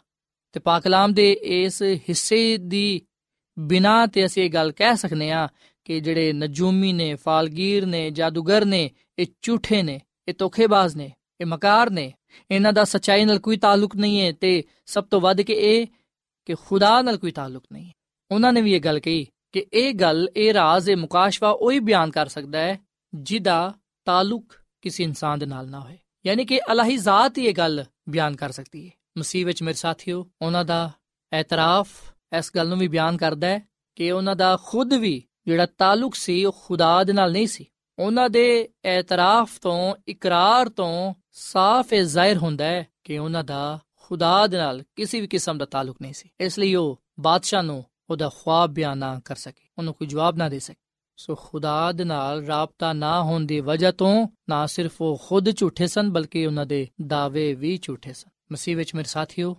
ਤੇ 0.52 0.60
ਪਾਕ 0.60 0.82
ਕਲਾਮ 0.82 1.14
ਦੇ 1.14 1.32
ਇਸ 1.32 1.82
ਹਿੱਸੇ 1.82 2.56
ਦੀ 2.56 3.02
ਬਿਨਾ 3.58 4.06
ਤੇ 4.06 4.26
ਅਸੀਂ 4.26 4.42
ਇਹ 4.42 4.50
ਗੱਲ 4.50 4.72
ਕਹਿ 4.72 4.96
ਸਕਨੇ 4.96 5.30
ਆ 5.30 5.48
ਕਿ 5.84 6.00
ਜਿਹੜੇ 6.00 6.32
ਨਜੂਮੀ 6.32 6.92
ਨੇ, 6.92 7.14
ਫਾਲਗੀਰ 7.14 7.86
ਨੇ, 7.86 8.10
ਜਾਦੂਗਰ 8.10 8.64
ਨੇ, 8.64 8.90
ਇਹ 9.18 9.26
ਝੂਠੇ 9.42 9.82
ਨੇ, 9.82 10.00
ਇਹ 10.28 10.34
ਧੋਖੇਬਾਜ਼ 10.38 10.96
ਨੇ, 10.96 11.12
ਇਹ 11.40 11.46
ਮਕਾਰ 11.46 11.90
ਨੇ, 11.90 12.12
ਇਹਨਾਂ 12.50 12.72
ਦਾ 12.72 12.84
ਸਚਾਈ 12.84 13.24
ਨਾਲ 13.24 13.38
ਕੋਈ 13.38 13.56
ਤਾਲੁਕ 13.56 13.96
ਨਹੀਂ 13.96 14.20
ਹੈ 14.20 14.32
ਤੇ 14.32 14.62
ਸਭ 14.86 15.04
ਤੋਂ 15.04 15.20
ਵੱਧ 15.20 15.40
ਕਿ 15.40 15.52
ਇਹ 15.52 15.86
ਕਿ 16.44 16.54
ਖੁਦਾ 16.54 17.02
ਨਾਲ 17.02 17.16
ਕੋਈ 17.16 17.30
ਤਾਲੁਕ 17.30 17.64
ਨਹੀਂ 17.72 17.86
ਹੈ। 17.86 17.92
ਉਹਨਾਂ 18.30 18.52
ਨੇ 18.52 18.60
ਵੀ 18.60 18.72
ਇਹ 18.72 18.80
ਗੱਲ 18.80 19.00
ਕਹੀ 19.00 19.26
ਕਿ 19.52 19.66
ਇਹ 19.72 19.94
ਗੱਲ, 19.94 20.28
ਇਹ 20.36 20.54
ਰਾਜ਼, 20.54 20.90
ਇਹ 20.90 20.96
ਮੁਕਾਸ਼ਵਾ 20.96 21.50
ਉਹੀ 21.50 21.78
ਬਿਆਨ 21.78 22.10
ਕਰ 22.10 22.28
ਸਕਦਾ 22.28 22.58
ਹੈ 22.58 22.78
ਜਿਹਦਾ 23.14 23.74
ਤਾਲੁਕ 24.04 24.54
ਕਿਸੇ 24.82 25.04
ਇਨਸਾਨ 25.04 25.38
ਦੇ 25.38 25.46
ਨਾਲ 25.46 25.70
ਨਾ 25.70 25.80
ਹੋਏ। 25.80 25.98
ਯਾਨੀ 26.26 26.44
ਕਿ 26.44 26.60
ਅਲਾਹੀ 26.72 26.96
ਜ਼ਾਤ 26.96 27.38
ਹੀ 27.38 27.46
ਇਹ 27.46 27.54
ਗੱਲ 27.54 27.84
ਬਿਆਨ 28.08 28.36
ਕਰ 28.36 28.52
ਸਕਦੀ 28.52 28.86
ਹੈ। 28.86 28.92
ਮਸੀਹ 29.18 29.46
ਵਿੱਚ 29.46 29.62
ਮੇਰੇ 29.62 29.74
ਸਾਥੀਓ, 29.74 30.30
ਉਹਨਾਂ 30.42 30.64
ਦਾ 30.64 30.90
ਇਤਰਾਫ 31.40 31.88
ਇਸ 32.38 32.50
ਗੱਲ 32.56 32.68
ਨੂੰ 32.68 32.78
ਵੀ 32.78 32.88
ਬਿਆਨ 32.88 33.16
ਕਰਦਾ 33.16 33.46
ਹੈ 33.46 33.68
ਕਿ 33.96 34.12
ਉਹਨਾਂ 34.12 34.36
ਦਾ 34.36 34.58
ਖੁਦ 34.64 34.94
ਵੀ 34.94 35.24
ਜਿਹੜਾ 35.46 35.66
ਤਾਲੁਕ 35.66 36.14
ਸੀ, 36.14 36.44
ਉਹ 36.44 36.56
ਖੁਦਾ 36.64 37.04
ਦੇ 37.04 37.12
ਨਾਲ 37.12 37.32
ਨਹੀਂ 37.32 37.46
ਸੀ। 37.46 37.66
ਉਹਨਾਂ 37.98 38.30
ਦੇ 38.30 38.68
ਇਤਰਾਫ 38.84 39.60
ਤੋਂ, 39.60 39.94
ਇਕਰਾਰ 40.08 40.68
ਤੋਂ 40.68 41.14
ਸਾਫ਼ 41.32 41.92
ਇਹ 41.92 42.04
ਜ਼ਾਹਿਰ 42.04 42.36
ਹੁੰਦਾ 42.36 42.64
ਹੈ 42.64 42.86
ਕਿ 43.04 43.18
ਉਹਨਾਂ 43.18 43.44
ਦਾ 43.44 43.78
ਖੁਦਾ 43.96 44.46
ਦੇ 44.46 44.56
ਨਾਲ 44.56 44.82
ਕਿਸੇ 44.96 45.20
ਵੀ 45.20 45.26
ਕਿਸਮ 45.26 45.58
ਦਾ 45.58 45.64
ਤਾਲੁਕ 45.64 45.96
ਨਹੀਂ 46.02 46.12
ਸੀ। 46.12 46.28
ਇਸ 46.40 46.58
ਲਈ 46.58 46.74
ਉਹ 46.74 47.02
ਬਾਦਸ਼ਾਹ 47.20 47.62
ਨੂੰ 47.62 47.84
ਉਹਦਾ 48.10 48.30
ਖੁਆਬ 48.42 48.70
ਬਿਆਨ 48.70 48.98
ਨਾ 48.98 49.20
ਕਰ 49.24 49.36
ਸਕੇ। 49.36 49.64
ਉਹਨੂੰ 49.78 49.94
ਕੋਈ 49.94 50.08
ਜਵਾਬ 50.08 50.36
ਨਾ 50.36 50.48
ਦੇ 50.48 50.58
ਸਕੇ। 50.58 50.88
ਸੋ 51.16 51.34
ਖੁਦਾ 51.34 51.92
ਦੇ 51.92 52.04
ਨਾਲ 52.04 52.44
ਰਾਬਤਾ 52.44 52.92
ਨਾ 52.92 53.22
ਹੋਣ 53.22 53.40
ਦੀ 53.40 53.60
ਵਜ੍ਹਾ 53.60 53.90
ਤੋਂ 53.90 54.28
ਨਾ 54.48 54.66
ਸਿਰਫ 54.66 55.02
ਉਹ 55.02 55.22
ਖੁਦ 55.28 55.56
ਝੂਠੇ 55.56 55.86
ਸਨ, 55.86 56.10
ਬਲਕਿ 56.12 56.46
ਉਹਨਾਂ 56.46 56.66
ਦੇ 56.66 56.88
ਦਾਅਵੇ 57.06 57.54
ਵੀ 57.54 57.78
ਝੂਠੇ 57.82 58.12
ਸਨ। 58.12 58.30
ਮਸੀਹ 58.52 58.76
ਵਿੱਚ 58.76 58.94
ਮੇਰੇ 58.94 59.08
ਸਾਥੀਓ, 59.08 59.56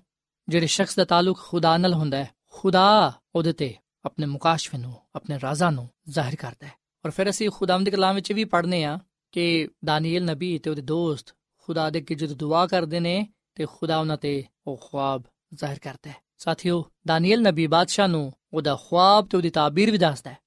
ਜਿਹੜੇ 0.50 0.68
ਸ਼ਖਸ 0.68 0.96
ਦਾ 0.96 1.06
ਤਾਲੁਕ 1.06 1.40
ਖੁਦਾ 1.40 1.78
ਨਾਲ 1.78 1.94
ਹੁੰਦਾ 1.94 2.18
ਹੈ, 2.18 2.30
ਖੁਦਾ 2.52 3.14
ਉਹਦੇ 3.36 3.54
ਤੇ 3.54 3.74
ਆਪਣੇ 4.06 4.26
ਮੁਕਾਸ਼ਫੇ 4.26 4.78
ਨੂੰ, 4.78 4.94
ਆਪਣੇ 5.16 5.40
ਰਾਜ਼ਾ 5.44 5.70
ਨੂੰ 5.70 5.90
ਜ਼ਾਹਿਰ 6.10 6.36
ਕਰਦਾ 6.36 6.68
ਹੈ। 6.68 6.72
ਔਰ 7.06 7.12
ਫਿਰ 7.12 7.30
ਅਸੀਂ 7.30 7.50
ਖੁਦਾਵੰਦ 7.50 7.86
ਦੇ 7.86 7.92
ਕਲਾਮ 7.92 8.16
ਵਿੱਚ 8.16 8.34
ਵੀ 8.34 8.44
ਪੜ੍ਹਨੇ 8.44 8.84
ਆ 8.84 9.00
ਕਿ 9.32 9.70
ਦਾਨੀਏਲ 9.86 10.26
ਨਬੀ 10.26 10.58
ਤੇ 10.58 10.70
ਉਹਦੇ 10.70 10.82
ਦੋਸਤ 10.82 11.36
ਖੁਦਾ 11.58 11.90
ਦੇ 11.90 12.00
ਅੱਗੇ 12.00 12.16
ਜਦੋਂ 12.16 12.36
ਦੁਆ 12.36 12.68
ਕਰਦੇ 12.68 13.00
ਨੇ 13.00 13.28
ਤੇ 13.56 13.66
ਖੁਦਾ 13.66 13.98
ਉਹਨਾਂ 13.98 14.18
ਤੇ 14.18 14.44
ਉਹ 14.68 14.88
ਖੁਆਬ 14.90 15.24
ਜ਼ਾਹਿਰ 15.54 15.80
ਕਰਦਾ 15.80 16.10
ਹੈ। 16.10 16.16
ਸਾਥੀਓ 16.38 16.86
ਦਾਨੀਏਲ 17.08 17.42
ਨਬੀ 17.42 17.68
ਬਾਦਸ਼ਾਹ 17.68 18.08
ਨੂੰ 18.08 18.34
ਉਹਦਾ 18.54 18.78
ਖੁਆਬ 18.90 19.28
ਤੇ 19.28 19.38
ਉਹਦੀ 19.38 19.50
ਤਾਬੀਰ 19.50 19.92
ਵੀ 19.92 19.98
ਦੱਸਦਾ 19.98 20.32
ਹੈ। 20.32 20.38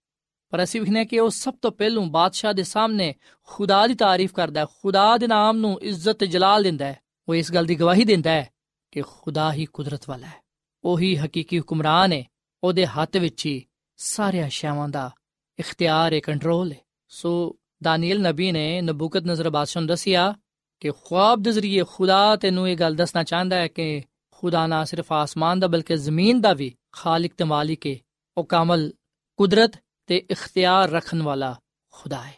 ਪਰ 0.50 0.62
ਅਸੀਂ 0.62 0.80
ਵਿਖਨੇ 0.80 1.04
ਕਿ 1.04 1.20
ਉਹ 1.20 1.30
ਸਭ 1.30 1.54
ਤੋਂ 1.62 1.72
ਪਹਿਲੂ 1.72 2.04
ਬਾਦਸ਼ਾਹ 2.04 2.52
ਦੇ 2.52 2.62
ਸਾਹਮਣੇ 2.62 3.14
ਖੁਦਾ 3.42 3.86
ਦੀ 3.86 3.94
ਤਾਰੀਫ 3.94 4.32
ਕਰਦਾ 4.32 4.60
ਹੈ, 4.60 4.66
ਖੁਦਾ 4.66 5.16
ਦੇ 5.16 5.26
ਨਾਮ 5.26 5.56
ਨੂੰ 5.56 5.80
ਇੱਜ਼ਤ 5.80 6.12
ਤੇ 6.12 6.26
ਜਲਾਲ 6.26 6.62
ਦਿੰਦਾ 6.62 6.84
ਹੈ। 6.84 7.00
ਉਹ 7.28 7.34
ਇਸ 7.34 7.52
ਗੱਲ 7.52 7.64
ਦੀ 7.64 7.74
ਗਵਾਹੀ 7.74 8.04
ਦਿੰਦਾ 8.04 8.30
ਹੈ 8.30 8.50
ਕਿ 8.90 9.02
ਖੁਦਾ 9.02 9.52
ਹੀ 9.52 9.64
ਕੁਦਰਤ 9.64 10.08
ਵਾਲਾ 10.08 10.26
ਹੈ। 10.26 10.44
ਉਹੀ 10.84 11.16
ਹਕੀਕੀ 11.16 11.58
ਹੁਕਮਰਾਨ 11.58 12.12
ਹੈ 12.12 12.24
ਉਹਦੇ 12.66 12.86
ਹੱਥ 12.86 13.16
ਵਿੱਚ 13.16 13.46
ਹੀ 13.46 13.64
ਸਾਰਿਆਂ 13.96 14.46
ਅਸ਼ਿਆਵਾਂ 14.48 14.88
ਦਾ 14.88 15.10
ਇਖਤਿਆਰ 15.58 16.12
ਹੈ 16.12 16.20
ਕੰਟਰੋਲ 16.20 16.72
ਹੈ 16.72 16.76
ਸੋ 17.08 17.56
ਦਾਨੀਏਲ 17.82 18.22
ਨਬੀ 18.22 18.52
ਨੇ 18.52 18.80
ਨਬੂਕਤ 18.80 19.22
ਨਜ਼ਰ 19.22 19.50
ਬਾਦਸ਼ਾਹ 19.50 19.80
ਨੂੰ 19.80 19.88
ਦੱਸਿਆ 19.88 20.34
ਕਿ 20.80 20.90
ਖੁਆਬ 20.90 21.42
ਦੇ 21.42 21.52
ਜ਼ਰੀਏ 21.52 21.84
ਖੁਦਾ 21.88 22.36
ਤੈਨੂੰ 22.36 22.68
ਇਹ 22.68 22.76
ਗੱਲ 22.76 22.94
ਦੱਸਣਾ 22.94 23.22
ਚਾਹੁੰਦਾ 23.22 23.56
ਹੈ 23.56 23.68
ਕਿ 23.68 24.02
ਖੁਦਾ 24.30 24.66
ਨਾ 24.66 24.84
ਸਿਰਫ 24.84 25.12
ਆਸਮਾਨ 25.12 25.60
ਦਾ 25.60 25.66
ਬਲਕਿ 25.66 25.96
ਜ਼ਮੀਨ 25.96 26.40
ਦਾ 26.40 26.52
ਵੀ 26.52 26.74
ਖਾਲਿਕ 26.92 27.34
ਤੇ 27.34 27.44
ਮਾਲਿਕ 27.44 27.86
ਹੈ 27.86 27.96
ਉਹ 28.36 28.44
ਕਾਮਲ, 28.44 28.92
ਕੁਦਰਤ 29.36 29.72
ਤੇ 30.06 30.16
ਇਖਤਿਆਰ 30.30 30.90
ਰੱਖਣ 30.90 31.22
ਵਾਲਾ 31.22 31.60
ਖੁਦਾ 31.92 32.22
ਹੈ 32.22 32.34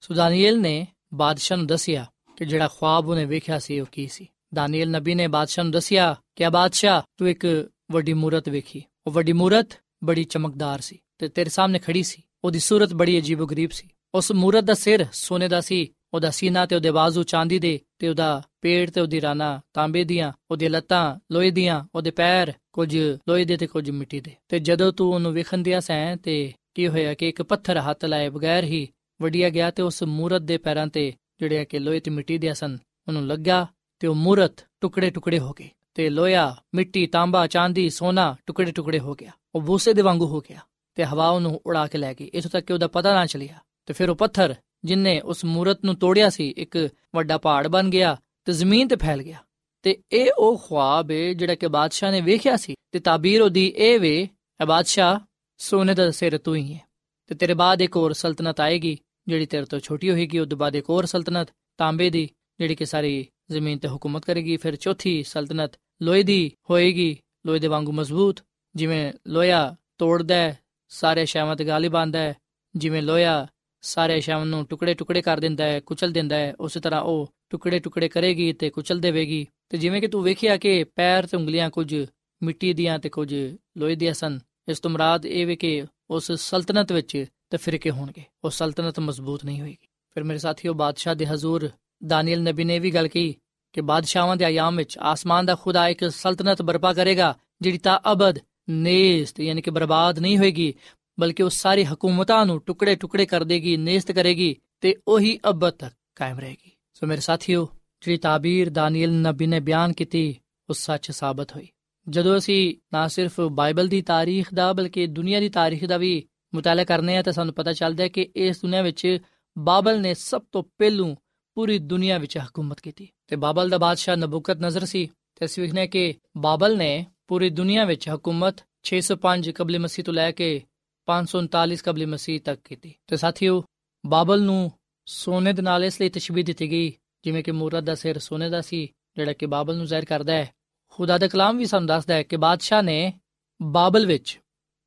ਸੋ 0.00 0.14
ਦਾਨੀਏਲ 0.14 0.60
ਨੇ 0.60 0.86
ਬਾਦਸ਼ਾਹ 1.14 1.58
ਨੂੰ 1.58 1.66
ਦੱਸਿਆ 1.66 2.06
ਕਿ 2.36 2.44
ਜਿਹੜਾ 2.44 2.68
ਖੁਆਬ 2.68 3.08
ਉਹਨੇ 3.08 3.24
ਵੇਖਿਆ 3.24 3.58
ਸੀ 3.58 3.80
ਉਹ 3.80 3.86
ਕੀ 3.92 4.06
ਸੀ? 4.08 4.28
ਦਾਨੀਏਲ 4.54 4.90
ਨਬੀ 4.90 5.14
ਨੇ 5.14 5.26
ਬਾਦਸ਼ਾਹ 5.26 5.64
ਨੂੰ 5.64 5.72
ਦੱਸਿਆ 5.72 6.16
ਕਿ 6.36 6.44
ਆ 6.44 6.50
ਬਾਦਸ਼ਾਹ, 6.50 7.02
ਤੂੰ 7.16 7.28
ਇੱਕ 7.28 7.70
ਵੱਡੀ 7.92 8.12
ਮੂਰਤ 8.12 8.48
ਵੇਖੀ। 8.48 8.82
ਉਹ 9.06 9.12
ਵੱਡੀ 9.12 9.32
ਮੂਰਤ 9.32 9.68
ਬੜੀ 10.04 10.24
ਚਮਕਦਾਰ 10.24 10.80
ਸੀ 10.80 10.98
ਤੇ 11.18 11.28
ਤੇਰੇ 11.28 11.50
ਸਾਹਮਣੇ 11.50 11.78
ਖੜੀ 11.78 12.02
ਸੀ। 12.02 12.22
ਉਹਦੀ 12.44 12.58
ਸੂਰਤ 12.58 12.94
ਬੜੀ 12.94 13.18
ਅਜੀਬੋ-ਗਰੀਬ 13.18 13.70
ਸੀ। 13.70 13.88
ਉਸ 14.14 14.32
ਮੂਰਤ 14.32 14.64
ਦਾ 14.64 14.74
ਸਿਰ 14.74 15.06
ਸੋਨੇ 15.12 15.48
ਦਾ 15.48 15.60
ਸੀ, 15.60 15.92
ਉਹਦਾ 16.14 16.30
ਸੀਨਾ 16.30 16.66
ਤੇ 16.66 16.76
ਉਹਦੇ 16.76 16.90
ਬਾਜ਼ੂ 16.90 17.22
ਚਾਂਦੀ 17.22 17.58
ਦੇ 17.58 17.80
ਤੇ 17.98 18.08
ਉਹਦਾ 18.08 18.42
ਪੇੜ 18.60 18.90
ਤੇ 18.90 19.00
ਉਹਦੀ 19.00 19.20
ਰਾਨਾ 19.20 19.60
ਤਾਂਬੇ 19.72 20.04
ਦੀਆਂ 20.04 20.32
ਉਹਦੇ 20.50 20.68
ਲੱਤਾਂ 20.68 21.16
ਲੋਹੇ 21.32 21.50
ਦੀਆਂ, 21.50 21.84
ਉਹਦੇ 21.94 22.10
ਪੈਰ 22.10 22.52
ਕੁਝ 22.72 22.96
ਲੋਹੇ 22.98 23.44
ਦੇ 23.44 23.56
ਤੇ 23.56 23.66
ਕੁਝ 23.66 23.90
ਮਿੱਟੀ 23.90 24.20
ਦੇ। 24.20 24.30
ਤੇ 24.48 24.58
ਜਦੋਂ 24.58 24.92
ਤੂੰ 24.92 25.14
ਉਹਨੂੰ 25.14 25.32
ਵੇਖਣ 25.32 25.58
ਦਿਆ 25.58 25.80
ਸੈਂ 25.80 26.16
ਤੇ 26.16 26.52
ਕੀ 26.74 26.88
ਹੋਇਆ 26.88 27.14
ਕਿ 27.14 27.28
ਇੱਕ 27.28 27.42
ਪੱਥਰ 27.42 27.78
ਹੱਥ 27.78 28.04
ਲਾਏ 28.04 28.28
ਬਗੈਰ 28.28 28.64
ਹੀ 28.64 28.88
ਵੜਿਆ 29.22 29.50
ਗਿਆ 29.50 29.70
ਤੇ 29.70 29.82
ਉਸ 29.82 30.02
ਮੂਰਤ 30.02 30.42
ਦੇ 30.42 30.58
ਪੈਰਾਂ 30.58 30.86
ਤੇ 30.86 31.12
ਜਿਹੜੇ 31.40 31.64
ਕਿ 31.64 31.78
ਲੋਹੇ 31.78 32.00
ਤੇ 32.00 32.10
ਮਿੱਟੀ 32.10 32.38
ਦੇ 32.38 32.54
ਸਨ, 32.54 32.78
ਉਹਨੂੰ 33.08 33.26
ਲੱਗਾ 33.26 33.66
ਤੇ 33.98 34.06
ਉਹ 34.06 34.14
ਮੂਰਤ 34.14 34.52
ਟੁਕੜੇ 34.80 35.10
ਟੁਕੜੇ 35.10 35.38
ਹੋ 35.38 35.52
ਗਏ 35.52 35.68
ਤੇ 35.94 36.10
ਲੋਹਾ 36.10 36.56
ਮਿੱਟੀ 36.74 37.06
ਤਾਂਬਾ 37.06 37.46
ਚਾਂਦੀ 37.46 37.90
ਸੋਨਾ 37.90 38.36
ਟੁਕੜੇ 38.46 38.72
ਟੁਕੜੇ 38.72 38.98
ਹੋ 38.98 39.14
ਗਿਆ। 39.14 39.30
ਉਹ 39.54 39.60
ਬੂਸੇ 39.60 39.92
ਦੇ 39.92 40.02
ਵਾਂਗੂ 40.02 40.26
ਹੋ 40.26 40.40
ਗਿਆ 40.40 40.58
ਤੇ 40.94 41.04
ਹਵਾ 41.04 41.28
ਉਹਨੂੰ 41.28 41.60
ਉਡਾ 41.66 41.86
ਕੇ 41.86 41.98
ਲੈ 41.98 42.14
ਗਈ। 42.14 42.24
ਇਥੋਂ 42.24 42.50
ਤੱਕ 42.50 42.66
ਕਿ 42.66 42.72
ਉਹਦਾ 42.72 42.88
ਪਤਾ 42.88 43.14
ਨਾ 43.14 43.26
ਚੱਲਿਆ। 43.26 43.58
ਤੇ 43.86 43.92
ਫਿਰ 43.92 44.10
ਉਹ 44.10 44.16
ਪੱਥਰ 44.16 44.54
ਜਿਨਨੇ 44.84 45.20
ਉਸ 45.20 45.44
ਮੂਰਤ 45.44 45.84
ਨੂੰ 45.84 45.94
ਤੋੜਿਆ 45.94 46.30
ਸੀ, 46.30 46.50
ਇੱਕ 46.50 46.88
ਵੱਡਾ 47.14 47.38
ਪਹਾੜ 47.38 47.68
ਬਣ 47.68 47.90
ਗਿਆ 47.90 48.16
ਤੇ 48.44 48.52
ਜ਼ਮੀਨ 48.52 48.88
ਤੇ 48.88 48.96
ਫੈਲ 48.96 49.22
ਗਿਆ। 49.22 49.36
ਤੇ 49.82 50.02
ਇਹ 50.12 50.30
ਉਹ 50.38 50.58
ਖੁਆਬ 50.58 51.10
ਹੈ 51.10 51.32
ਜਿਹੜਾ 51.32 51.54
ਕਿ 51.54 51.68
ਬਾਦਸ਼ਾਹ 51.68 52.12
ਨੇ 52.12 52.20
ਵੇਖਿਆ 52.20 52.56
ਸੀ 52.56 52.74
ਤੇ 52.92 52.98
ਤਾਬੀਰ 52.98 53.42
ਉਹਦੀ 53.42 53.72
ਇਹ 53.76 54.00
ਵੇ 54.00 54.28
ਇਹ 54.60 54.66
ਬਾਦਸ਼ਾਹ, 54.66 55.20
ਸੋਨੇ 55.58 55.94
ਦਾ 55.94 56.10
ਸਿਰ 56.10 56.38
ਤੂੰ 56.38 56.56
ਹੀ 56.56 56.74
ਹੈ। 56.74 56.80
ਤੇ 57.26 57.34
ਤੇਰੇ 57.34 57.54
ਬਾਅਦ 57.54 57.82
ਇੱਕ 57.82 57.96
ਹੋਰ 57.96 58.12
ਸਲਤਨਤ 58.12 58.60
ਆਏਗੀ 58.60 58.98
ਜਿਹੜੀ 59.28 59.46
ਤੇਰੇ 59.46 59.64
ਤੋਂ 59.64 59.80
ਛੋਟੀ 59.80 60.10
ਹੋਏਗੀ। 60.10 60.38
ਉਸ 60.38 60.48
ਤੋਂ 60.48 60.58
ਬਾਅਦ 60.58 60.76
ਇੱਕ 60.76 60.90
ਹੋਰ 60.90 61.06
ਸਲਤਨਤ 61.06 61.48
ਤਾਂਬੇ 61.78 62.10
ਦੀ 62.10 62.28
ਜਿਹੜੀ 62.58 62.74
ਕਿ 62.74 62.86
ਸਾਰੀ 62.86 63.26
ਜ਼ਮੀਨ 63.52 63.78
ਤੇ 63.78 63.88
ਹੁਕੂਮਤ 63.88 64.24
ਕਰੇਗੀ, 64.24 64.56
ਫਿਰ 64.56 64.76
ਚੌਥੀ 64.76 65.22
ਸਲਤਨਤ 65.22 65.72
ਲੋਹੇ 66.02 66.22
ਦੀ 66.22 66.52
ਹੋਏਗੀ। 66.70 67.18
ਲੋਹੇ 67.46 67.58
ਦੇ 67.58 67.66
ਵਾਂਗੂ 67.66 67.92
ਮਜ਼ਬੂਤ, 67.92 68.40
ਜਿਵੇਂ 68.76 69.12
ਲੋਹਾ 69.26 69.76
ਤੋੜਦਾ 69.98 70.34
ਹੈ 70.34 70.58
ਸਾਰੇ 70.88 71.26
ਸ਼ਾਵਾਂ 71.26 71.56
ਤੇ 71.56 71.64
ਗਾਲਿਬ 71.64 71.96
ਆਂਦਾ 71.96 72.18
ਹੈ। 72.18 72.36
ਜਿਵੇਂ 72.76 73.02
ਲੋਹਾ 73.02 73.46
ਸਾਰੇ 73.80 74.20
ਸ਼ਾਮ 74.20 74.44
ਨੂੰ 74.44 74.66
ਟੁਕੜੇ 74.66 74.94
ਟੁਕੜੇ 74.94 75.22
ਕਰ 75.22 75.40
ਦਿੰਦਾ 75.40 75.64
ਹੈ, 75.64 75.80
ਕੁਚਲ 75.80 76.12
ਦਿੰਦਾ 76.12 76.36
ਹੈ, 76.36 76.54
ਉਸੇ 76.60 76.80
ਤਰ੍ਹਾਂ 76.80 77.00
ਉਹ 77.00 77.34
ਟੁਕੜੇ 77.50 77.78
ਟੁਕੜੇ 77.78 78.08
ਕਰੇਗੀ 78.08 78.52
ਤੇ 78.52 78.70
ਕੁਚਲ 78.70 79.00
ਦੇਵੇਗੀ। 79.00 79.46
ਤੇ 79.68 79.78
ਜਿਵੇਂ 79.78 80.00
ਕਿ 80.00 80.08
ਤੂੰ 80.08 80.22
ਵੇਖਿਆ 80.22 80.56
ਕਿ 80.56 80.84
ਪੈਰ 80.84 81.26
ਤੇ 81.26 81.36
ਉਂਗਲੀਆਂ 81.36 81.70
ਕੁਝ 81.70 82.06
ਮਿੱਟੀ 82.42 82.72
ਦੀਆਂ 82.72 82.98
ਤੇ 82.98 83.08
ਕੁਝ 83.08 83.34
ਲੋਹੇ 83.78 83.94
ਦੀਆਂ 83.94 84.14
ਸਨ, 84.14 84.40
ਇਸ 84.68 84.80
ਤੋਂ 84.80 84.90
ਮਰਾਦ 84.90 85.26
ਇਹ 85.26 85.46
ਵੇ 85.46 85.56
ਕਿ 85.56 85.84
ਉਸ 86.10 86.32
ਸਲਤਨਤ 86.32 86.92
ਵਿੱਚ 86.92 87.24
ਤਫਰੀਕੇ 87.50 87.90
ਹੋਣਗੇ। 87.90 88.22
ਉਹ 88.44 88.50
ਸਲਤਨਤ 88.50 89.00
ਮਜ਼ਬੂਤ 89.00 89.44
ਨਹੀਂ 89.44 89.60
ਹੋਏਗੀ। 89.60 89.86
ਫਿਰ 90.14 90.24
ਮੇਰੇ 90.24 90.38
ਸਾਥੀਓ, 90.38 90.74
ਬਾਦਸ਼ਾਹ 90.74 91.14
ਦੇ 91.14 91.26
ਹਜ਼ੂਰ 91.26 91.70
ਦਾਨੀਲ 92.06 92.42
ਨਬੀ 92.42 92.64
ਨੇ 92.64 92.78
ਵੀ 92.78 92.90
ਗੱਲ 92.90 93.08
ਕਹੀ 93.08 93.34
ਕਿ 93.72 93.80
ਬਾਦਸ਼ਾਹਾਂ 93.80 94.36
ਦੇ 94.36 94.44
ਆਯਾਮ 94.44 94.76
ਵਿੱਚ 94.76 94.98
ਆਸਮਾਨ 94.98 95.46
ਦਾ 95.46 95.54
ਖੁਦਾ 95.54 95.88
ਇੱਕ 95.88 96.10
ਸਲਤਨਤ 96.10 96.62
ਬਰਪਾ 96.62 96.92
ਕਰੇਗਾ, 96.92 97.34
ਜਿਹੜੀ 97.60 97.78
ਤਾਂ 97.78 98.00
ਅਬਦ, 98.12 98.38
ਨੇਸਤ, 98.70 99.40
ਯਾਨੀ 99.40 99.62
ਕਿ 99.62 99.70
ਬਰਬਾਦ 99.70 100.18
ਨਹੀਂ 100.18 100.38
ਹੋਏਗੀ, 100.38 100.74
ਬਲਕਿ 101.20 101.42
ਉਹ 101.42 101.50
ਸਾਰੀ 101.50 101.84
ਹਕੂਮਤਾਂ 101.84 102.46
ਨੂੰ 102.46 102.60
ਟੁਕੜੇ 102.60 102.94
ਟੁਕੜੇ 102.94 103.26
ਕਰ 103.26 103.44
ਦੇਗੀ, 103.44 103.76
ਨੇਸਤ 103.76 104.12
ਕਰੇਗੀ 104.12 104.56
ਤੇ 104.80 104.96
ਉਹੀ 105.08 105.38
ਅਬਦ 105.48 105.70
ਤੱਕ 105.70 105.94
ਕਾਇਮ 106.14 106.38
ਰਹੇਗੀ। 106.38 106.70
ਸੋ 106.94 107.06
ਮੇਰੇ 107.06 107.20
ਸਾਥੀਓ, 107.20 107.68
ਜਿਹੜੀ 108.00 108.16
ਤਾਬੀਰ 108.16 108.70
ਦਾਨੀਲ 108.70 109.12
ਨਬੀ 109.12 109.46
ਨੇ 109.46 109.60
ਬਿਆਨ 109.60 109.92
ਕੀਤੀ, 109.92 110.36
ਉਹ 110.68 110.74
ਸੱਚ 110.74 111.10
ਸਾਬਤ 111.10 111.56
ਹੋਈ। 111.56 111.68
ਜਦੋਂ 112.08 112.38
ਅਸੀਂ 112.38 112.74
ਨਾ 112.92 113.08
ਸਿਰਫ 113.08 113.40
ਬਾਈਬਲ 113.40 113.88
ਦੀ 113.88 114.02
ਤਾਰੀਖ 114.02 114.54
ਦਾ, 114.54 114.72
ਬਲਕਿ 114.72 115.06
ਦੁਨੀਆ 115.06 115.40
ਦੀ 115.40 115.48
ਤਾਰੀਖ 115.48 115.84
ਦਾ 115.84 115.96
ਵੀ 115.96 116.24
ਮੁਤਾਲਾ 116.54 116.84
ਕਰਨੇ 116.84 117.16
ਆ, 117.16 117.22
ਤਾਂ 117.22 117.32
ਸਾਨੂੰ 117.32 117.54
ਪਤਾ 117.54 117.72
ਚੱਲਦਾ 117.72 118.04
ਹੈ 118.04 118.08
ਕਿ 118.08 118.28
ਇਸ 118.36 118.62
ਦੁਨੀਆ 118.62 118.82
ਵਿੱਚ 118.82 119.18
ਬਾਬਲ 119.58 120.00
ਨੇ 120.00 120.14
ਸਭ 120.14 120.42
ਤੋਂ 120.52 120.62
ਪਹਿਲੂ 120.78 121.16
ਪੂਰੀ 121.54 121.78
ਦੁਨੀਆ 121.78 122.18
ਵਿੱਚ 122.18 122.38
ਹਕੂਮਤ 122.38 122.80
ਕੀਤੀ। 122.80 123.08
ਤੇ 123.26 123.36
ਬਾਬਲ 123.36 123.68
ਦਾ 123.68 123.78
ਬਾਦਸ਼ਾਹ 123.78 124.16
ਨਬੂਕਤ 124.16 124.56
ਨਜ਼ਰ 124.56 124.84
ਸੀ 124.84 125.06
ਤੇ 125.34 125.46
ਅਸੀਂ 125.46 125.62
ਵੇਖਨੇ 125.62 125.86
ਕਿ 125.86 126.14
ਬਾਬਲ 126.36 126.76
ਨੇ 126.76 127.06
ਪੂਰੀ 127.26 127.50
ਦੁਨੀਆ 127.50 127.84
ਵਿੱਚ 127.84 128.08
ਹਕੂਮਤ 128.08 128.56
605 128.82 129.52
ਕਬਲ 129.52 129.78
ਮਸੀਹ 129.78 130.04
ਤੋਂ 130.04 130.14
ਲੈ 130.14 130.32
ਕੇ 130.32 130.62
539 131.06 131.82
ਕਬਲ 131.82 132.06
ਮਸੀਹ 132.06 132.40
ਤੱਕ 132.40 132.60
ਕੀਤੀ। 132.68 132.94
ਤੇ 133.06 133.16
ਸਾਥੀਓ, 133.16 133.64
ਬਾਬਲ 134.06 134.42
ਨੂੰ 134.42 134.72
ਸੋਨੇ 135.06 135.52
ਦੇ 135.52 135.62
ਨਾਲ 135.62 135.84
ਇਸ 135.84 136.00
ਲਈ 136.00 136.08
ਤਸ਼ਬੀਹ 136.08 136.44
ਦਿੱਤੀ 136.44 136.70
ਗਈ, 136.70 136.92
ਜਿਵੇਂ 137.24 137.44
ਕਿ 137.44 137.50
ਮੂਰਤ 137.50 137.84
ਦਾ 137.84 137.94
ਸਿਰ 137.94 138.18
ਸੋਨੇ 138.18 138.48
ਦਾ 138.48 138.60
ਸੀ, 138.60 138.86
ਜਿਹੜਾ 139.16 139.32
ਕਿ 139.32 139.46
ਬਾਬਲ 139.46 139.76
ਨੂੰ 139.76 139.86
ਜ਼ਾਹਿਰ 139.86 140.04
ਕਰਦਾ 140.04 140.32
ਹੈ। 140.32 140.50
ਖੁਦਾ 140.90 141.18
ਦਾ 141.18 141.28
ਕਲਾਮ 141.28 141.56
ਵੀ 141.56 141.64
ਸਾਨੂੰ 141.64 141.86
ਦੱਸਦਾ 141.86 142.14
ਹੈ 142.14 142.22
ਕਿ 142.22 142.36
ਬਾਦਸ਼ਾਹ 142.36 142.82
ਨੇ 142.82 143.20
ਬਾਬਲ 143.62 144.06
ਵਿੱਚ 144.06 144.40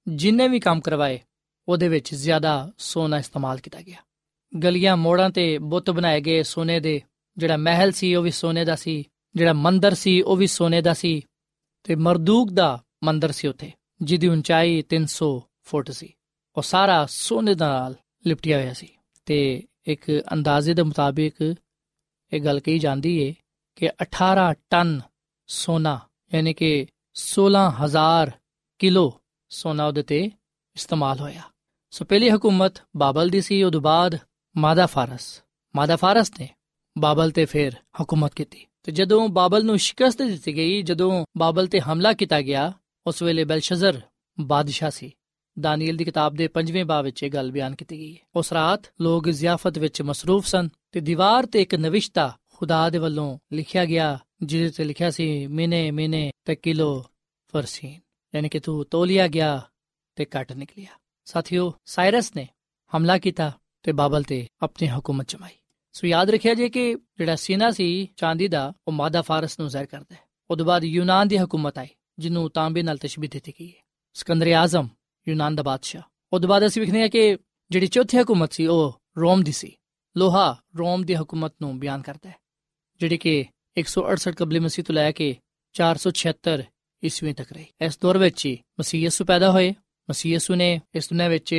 ਜਿੰਨੇ 0.08 0.48
ਵੀ 0.48 0.60
ਕੰਮ 0.60 0.82
ਕਰਵਾਏ, 0.82 1.20
ਉਹਦੇ 1.68 1.88
ਵਿੱਚ 1.88 2.16
ਜ਼ਿਆਦਾ 2.16 2.72
ਸੋਨਾ 2.78 3.18
ਇਸਤੇਮਾਲ 3.18 3.58
ਕੀਤਾ 3.58 3.82
ਗਿਆ। 3.82 3.98
ਗਲੀਆਂ 4.60 4.98
ਮੋੜਾਂ 4.98 5.30
ਤੇ 5.30 5.58
ਬੁੱਤ 5.58 5.90
ਬਣਾਏ 5.90 6.22
ਗਏ 6.22 6.44
ਸੋਨੇ 6.44 6.80
ਦੇ। 6.80 7.02
ਜਿਹੜਾ 7.38 7.58
ਮਹਿਲ 7.58 7.92
ਸੀ, 7.92 8.16
ਉਹ 8.16 8.24
ਵੀ 8.24 8.32
ਸੋਨੇ 8.32 8.66
ਦਾ 8.66 8.76
ਸੀ। 8.76 9.04
ਜਿਹੜਾ 9.36 9.54
ਮੰਦਰ 9.54 9.94
ਸੀ, 9.94 10.22
ਉਹ 10.22 10.38
ਵੀ 10.38 10.48
ਸੋਨੇ 10.48 10.82
ਦਾ 10.82 10.94
ਸੀ। 10.94 11.22
ਤੇ 11.84 11.96
ਮਰਦੂਕ 11.96 12.52
ਦਾ 12.52 12.84
ਮੰਦਰ 13.04 13.32
ਸੀ 13.32 13.48
ਉੱਥੇ, 13.48 13.72
ਜਿਹਦੀ 14.02 14.28
ਉਚਾਈ 14.28 14.82
300 14.82 15.44
ਫੁੱਟ 15.64 15.92
ਸੀ। 15.92 16.14
ਉਹ 16.58 16.62
ਸਾਰਾ 16.62 17.06
ਸੋਨੇ 17.10 17.56
ਨਾਲ 17.56 17.96
ਲਿਪਟਿਆ 18.28 18.62
ਹੋਇਆ 18.62 18.74
ਸੀ। 18.74 18.88
ਤੇ 19.26 19.64
ਇੱਕ 19.86 20.24
ਅੰਦਾਜ਼ੇ 20.34 20.74
ਦੇ 20.74 20.84
ਮੁਤਾਬਿਕ 20.84 21.56
ਇਹ 22.34 22.42
ਗੱਲ 22.42 22.60
ਕਹੀ 22.60 22.80
ਜਾਂਦੀ 22.80 23.18
ਏ 23.18 23.34
ਕਿ 23.76 23.90
18 24.02 24.54
ਟਨ 24.70 25.02
ਸੋਨਾ, 25.48 26.00
ਯਾਨੀ 26.34 26.54
ਕਿ 26.54 26.88
16000 27.14 28.32
ਕਿਲੋ 28.80 29.22
ਸੋਨਾ 29.50 29.86
ਉਹਦੇ 29.86 30.04
ਤੇ 30.04 30.24
ਇਸਤੇਮਾਲ 30.76 31.20
ਹੋਇਆ। 31.20 31.42
ਸੋ 31.92 32.06
ਪਹਿਲੀ 32.06 32.30
ਹਕੂਮਤ 32.30 32.74
ਬਾਬਲ 32.98 33.30
ਦੀ 33.30 33.42
ਸੀ 33.42 33.64
ਉਦੋਂ 33.64 33.82
ਬਾਅਦ 33.82 34.18
ਮਾਦਾ 34.58 34.86
ਫਾਰਸ। 34.86 35.44
ਮਾਦਾ 35.76 35.96
ਫਾਰਸ 35.96 36.32
ਨੇ 36.40 36.50
ਬਾਬਲ 36.98 37.32
ਤੇ 37.32 37.46
ਫਿਰ 37.46 37.72
ਹਕੂਮਤ 38.02 38.34
ਕੀਤੀ। 38.34 38.66
ਤੇ 38.84 38.92
ਜਦੋਂ 38.92 39.30
ਬਾਬਲ 39.30 39.66
ਨੂੰ 39.66 39.78
ਸ਼ਿਕਸਤ 39.78 40.22
ਦਿੱਤੀ 40.22 40.56
ਗਈ, 40.56 40.82
ਜਦੋਂ 40.82 41.26
ਬਾਬਲ 41.38 41.68
ਤੇ 41.68 41.80
ਹਮਲਾ 41.80 42.14
ਕੀਤਾ 42.14 42.42
ਗਿਆ, 42.42 42.74
ਉਸ 43.08 43.24
ਵੇਲੇ 43.24 43.44
ਬਲਸ਼ਜ਼ਰ 43.44 44.02
ਬਾਦਸ਼ਾਹ 44.40 44.90
ਸੀ। 44.90 45.12
ਦਾਨੀਲ 45.60 45.98
ਦੀ 45.98 46.04
ਕਿਤਾਬ 46.04 46.34
ਦੇ 46.34 46.48
5ਵੇਂ 46.48 46.86
ਬਾਬ 46.86 47.06
ਵਿੱਚ 47.06 47.24
ਇਹ 47.24 47.32
ਗੱਲ 47.32 47.52
ਬਿਆਨ 47.52 47.76
ਕੀਤੀ 47.76 47.98
ਗਈ। 47.98 48.14
ਹੈ 48.14 48.26
ਉਸ 48.36 48.54
ਰਾਤ 48.54 48.82
ਲੋਕ 49.02 49.30
ਜ਼ਿਆਫਤ 49.30 49.78
ਵਿੱਚ 49.78 50.02
ਮਸਰੂਫ 50.02 50.46
ਸਨ 50.46 50.70
ਤੇ 50.92 51.00
ਦੀਵਾਰ 51.00 51.46
ਤੇ 51.46 51.62
ਇੱਕ 51.62 51.76
ਨਵਿਸ਼ਤਾ 51.76 52.38
ਖੁਦਾ 52.54 52.90
ਦੇ 52.90 52.98
ਵੱਲੋਂ 52.98 53.38
ਲਿਖਿਆ 53.54 53.86
ਗਿਆ, 53.86 54.20
ਜਿਹਦੇ 54.44 54.70
ਤੇ 54.70 54.84
ਲਿਖਿਆ 54.84 55.12
ਸੀ, 55.12 55.48
ਮਿਨੇ 55.48 55.92
ਮਿਨੇ 55.92 56.32
ਤੇ 56.46 56.56
ਕਿਲੋ 56.56 57.06
ਫਰਸੀਨ। 57.54 58.00
ਯਾਨੀ 58.36 58.50
ਕਿ 58.50 58.60
ਤੂੰ 58.60 58.86
ਤੋਲਿਆ 58.86 59.28
ਗਿਆ 59.28 59.70
ਤੇ 60.16 60.26
ਕੱਟ 60.26 60.52
ਨਿਕਲਿਆ। 60.52 61.00
ਸਾਥੀਓ, 61.26 61.74
ਸਾਇਰਸ 61.86 62.36
ਨੇ 62.36 62.48
ਹਮਲਾ 62.98 63.18
ਕੀਤਾ। 63.18 63.52
ਤੇ 63.83 63.93
ਬਾਬਲ 63.93 64.23
ਤੇ 64.23 64.47
ਆਪਣੀ 64.63 64.89
ਹਕੂਮਤ 64.89 65.31
ਜਮਾਈ 65.31 65.57
ਸੋ 65.95 66.07
ਯਾਦ 66.07 66.31
ਰੱਖਿਆ 66.31 66.55
ਜੇ 66.55 66.69
ਕਿ 66.69 66.95
ਜਿਹੜਾ 66.95 67.37
ਸੀਨਾ 67.37 67.71
ਸੀ 67.71 68.09
ਚਾਂਦੀ 68.17 68.49
ਦਾ 68.49 68.73
ਉਹ 68.89 68.93
ਮਾਦਾ 68.93 69.23
ਫਾਰਸ 69.23 69.59
ਨੂੰ 69.61 69.69
ਜ਼ਾਹਿਰ 69.69 69.87
ਕਰਦਾ 69.87 70.15
ਹੈ 70.15 70.21
ਉਦੋਂ 70.51 70.67
ਬਾਅਦ 70.67 70.85
ਯੂਨਾਨ 70.85 71.29
ਦੀ 71.29 71.39
ਹਕੂਮਤ 71.39 71.79
ਆਈ 71.79 71.89
ਜਿਹਨੂੰ 72.19 72.51
ਤਾਂਬੇ 72.51 72.83
ਨਾਲ 72.83 72.99
ਤਸ਼ਬੀਹ 72.99 73.31
ਦਿੱਤੀ 73.31 73.53
ਗਈ 73.61 73.69
ਹੈ 73.69 73.83
ਸਿਕੰਦਰ 74.17 74.53
ਆਜ਼ਮ 74.53 74.89
ਯੂਨਾਨ 75.27 75.55
ਦਾ 75.55 75.63
ਬਾਦਸ਼ਾਹ 75.63 76.03
ਉਦੋਂ 76.33 76.49
ਬਾਅਦ 76.49 76.67
ਅਸੀਂ 76.67 76.83
ਵਿਖਨੇ 76.83 77.03
ਆ 77.03 77.09
ਕਿ 77.09 77.37
ਜਿਹੜੀ 77.71 77.87
ਚੌਥੀ 77.87 78.19
ਹਕੂਮਤ 78.19 78.53
ਸੀ 78.53 78.67
ਉਹ 78.67 79.01
ਰੋਮ 79.19 79.43
ਦੀ 79.43 79.53
ਸੀ 79.53 79.73
ਲੋਹਾ 80.17 80.57
ਰੋਮ 80.77 81.05
ਦੀ 81.05 81.15
ਹਕੂਮਤ 81.15 81.55
ਨੂੰ 81.63 81.79
ਬਿਆਨ 81.79 82.03
ਕਰਦਾ 82.03 82.29
ਹੈ 82.31 82.37
ਜਿਹੜੀ 83.01 83.17
ਕਿ 83.17 83.45
168 83.81 84.33
ਕਬਲੇ 84.37 84.61
ਮਸੀਹ 84.61 84.85
ਤੋਂ 84.85 84.95
ਲੈ 84.95 85.11
ਕੇ 85.13 85.29
476 85.75 86.63
ਈਸਵੀ 87.03 87.33
ਤੱਕ 87.33 87.53
ਰਹੀ 87.53 87.67
ਇਸ 87.81 87.99
ਦੌਰ 87.99 88.19
ਵਿੱਚ 88.19 88.47
ਹੀ 88.47 88.59
ਮਸੀਹ 88.81 89.03
ਯਸੂ 89.03 89.25
ਪੈਦਾ 89.25 89.51
ਹੋਏ 89.51 89.75
ਮਸੀਹ 90.09 90.35
ਯਸੂ 90.35 90.55
ਨੇ 90.55 90.71
ਇਸ 90.95 91.09
ਦੁਨੀਆਂ 91.09 91.29
ਵਿੱਚ 91.31 91.55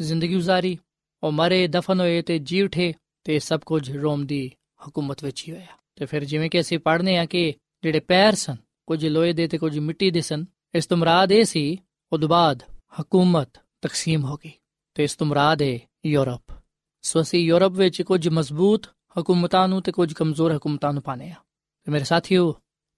ਜ਼ਿੰਦਗੀ 0.00 0.36
گزارੀ 0.36 0.78
ਉਹ 1.23 1.31
ਮਰੇ 1.31 1.67
ਦਫਨ 1.67 1.99
ਹੋਏ 1.99 2.21
ਤੇ 2.21 2.39
ਜੀ 2.39 2.61
ਉਠੇ 2.61 2.93
ਤੇ 3.23 3.39
ਸਭ 3.39 3.59
ਕੁਝ 3.59 3.97
ਰੋਮ 3.97 4.25
ਦੀ 4.25 4.51
ਹਕੂਮਤ 4.87 5.23
ਵਿੱਚ 5.23 5.47
ਹੀ 5.47 5.53
ਹੋਇਆ। 5.53 5.67
ਤੇ 5.95 6.05
ਫਿਰ 6.05 6.23
ਜਿਵੇਂ 6.23 6.49
ਕਿ 6.49 6.59
ਅਸੀਂ 6.59 6.79
ਪੜ੍ਹਨੇ 6.79 7.17
ਆ 7.17 7.25
ਕਿ 7.25 7.53
ਜਿਹੜੇ 7.83 7.99
ਪੈਰ 7.99 8.35
ਸਨ, 8.35 8.55
ਕੁਝ 8.87 9.07
ਲੋਹੇ 9.07 9.33
ਦੇ 9.33 9.47
ਤੇ 9.47 9.57
ਕੁਝ 9.57 9.79
ਮਿੱਟੀ 9.79 10.11
ਦੇ 10.11 10.21
ਸਨ, 10.21 10.45
ਇਸ 10.75 10.85
ਤੋਂ 10.85 10.97
ਮੁਰਾਦ 10.97 11.31
ਇਹ 11.31 11.43
ਸੀ, 11.43 11.77
ਉਦੋਂ 12.11 12.29
ਬਾਅਦ 12.29 12.63
ਹਕੂਮਤ 13.01 13.49
ਤਕਸੀਮ 13.81 14.25
ਹੋ 14.25 14.35
ਗਈ 14.35 14.51
ਤੇ 14.93 15.03
ਇਸ 15.03 15.15
ਤੋਂ 15.15 15.27
ਮੁਰਾਦ 15.27 15.61
ਹੈ 15.61 15.79
ਯੂਰਪ। 16.05 16.63
ਸੋ 17.01 17.21
ਅਸੀਂ 17.21 17.39
ਯੂਰਪ 17.39 17.71
ਵਿੱਚ 17.71 18.01
ਕੁਝ 18.01 18.29
ਮਜ਼ਬੂਤ 18.29 18.85
ਹਕੂਮਤਾਂ 19.19 19.67
ਨੂੰ 19.67 19.81
ਤੇ 19.81 19.91
ਕੁਝ 19.91 20.13
ਕਮਜ਼ੋਰ 20.13 20.57
ਹਕੂਮਤਾਂ 20.57 20.93
ਨੂੰ 20.93 21.03
ਪਾਣੇ 21.03 21.31
ਆ। 21.31 21.35
ਤੇ 21.83 21.91
ਮੇਰੇ 21.91 22.03
ਸਾਥੀਓ, 22.03 22.55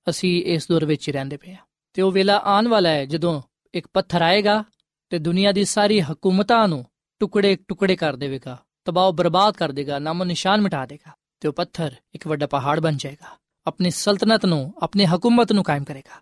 ਅਸੀਂ 0.10 0.44
ਇਸ 0.44 0.68
ਦੌਰ 0.68 0.86
ਵਿੱਚ 0.86 1.08
ਹੀ 1.08 1.14
ਰਹਿੰਦੇ 1.14 1.38
ਪਏ 1.38 1.52
ਆ। 1.52 1.58
ਤੇ 1.94 2.02
ਉਹ 2.02 2.12
ਵੇਲਾ 2.12 2.38
ਆਉਣ 2.38 2.68
ਵਾਲਾ 2.68 2.90
ਹੈ 2.90 3.06
ਜਦੋਂ 3.06 3.42
ਇੱਕ 3.74 3.88
ਪੱਥਰ 3.94 4.22
ਆਏਗਾ 4.22 4.64
ਤੇ 5.10 5.20
ਦੁਨੀਆ 5.20 5.52
ਦੀ 5.52 5.66
ਸਾਰੀ 5.66 6.00
ਹਕੂਮਤਾਂ 6.00 6.68
ਨੂੰ 6.68 6.86
ਟੁਕੜੇ 7.22 7.56
ਟੁਕੜੇ 7.68 7.96
ਕਰ 7.96 8.16
ਦੇਵੇਗਾ, 8.16 8.58
ਤਬਾਹ 8.86 9.12
ਬਰਬਾਦ 9.12 9.54
ਕਰ 9.54 9.72
ਦੇਗਾ, 9.72 10.00
ਨਾਮੋ 10.00 10.24
ਨਿਸ਼ਾਨ 10.24 10.62
ਮਿਟਾ 10.62 10.86
ਦੇਗਾ 10.86 11.12
ਤੇ 11.40 11.48
ਉਹ 11.48 11.54
ਪੱਥਰ 11.54 11.96
ਇੱਕ 12.16 12.28
ਵੱਡਾ 12.28 12.48
ਪਹਾੜ 12.48 12.80
ਬਣ 12.80 12.98
ਜਾਏਗਾ, 12.98 13.38
ਆਪਣੀ 13.68 13.90
ਸਲਤਨਤ 13.90 14.46
ਨੂੰ, 14.46 14.74
ਆਪਣੀ 14.78 15.06
ਹਕੂਮਤ 15.06 15.52
ਨੂੰ 15.52 15.64
ਕਾਇਮ 15.64 15.84
ਕਰੇਗਾ 15.84 16.22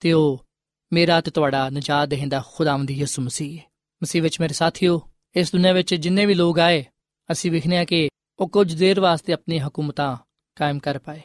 ਤੇ 0.00 0.12
ਉਹ 0.12 0.44
ਮੇਰਾ 0.92 1.20
ਤੇ 1.20 1.30
ਤੁਹਾਡਾ 1.30 1.68
ਨਜਾਤ 1.70 2.08
ਦੇਹਿੰਦਾ 2.08 2.42
ਖੁਦਾਵੰਦੀ 2.54 2.94
ਯਿਸੂ 2.94 3.22
ਮਸੀਹ 3.22 3.58
ਹੈ। 3.58 3.64
ਮਸੀਹ 4.02 4.22
ਵਿੱਚ 4.22 4.40
ਮੇਰੇ 4.40 4.54
ਸਾਥੀਓ, 4.54 5.00
ਇਸ 5.36 5.52
ਦੁਨੀਆਂ 5.52 5.74
ਵਿੱਚ 5.74 5.94
ਜਿੰਨੇ 5.94 6.26
ਵੀ 6.26 6.34
ਲੋਕ 6.34 6.58
ਆਏ, 6.58 6.84
ਅਸੀਂ 7.32 7.50
ਵਿਖਨੇ 7.50 7.78
ਆ 7.78 7.84
ਕਿ 7.84 8.08
ਉਹ 8.38 8.48
ਕੁਝ 8.48 8.74
ਦੇਰ 8.74 9.00
ਵਾਸਤੇ 9.00 9.32
ਆਪਣੀ 9.32 9.58
ਹਕੂਮਤਾਂ 9.58 10.16
ਕਾਇਮ 10.54 10.78
ਕਰ 10.78 10.98
ਪਾਏ। 10.98 11.20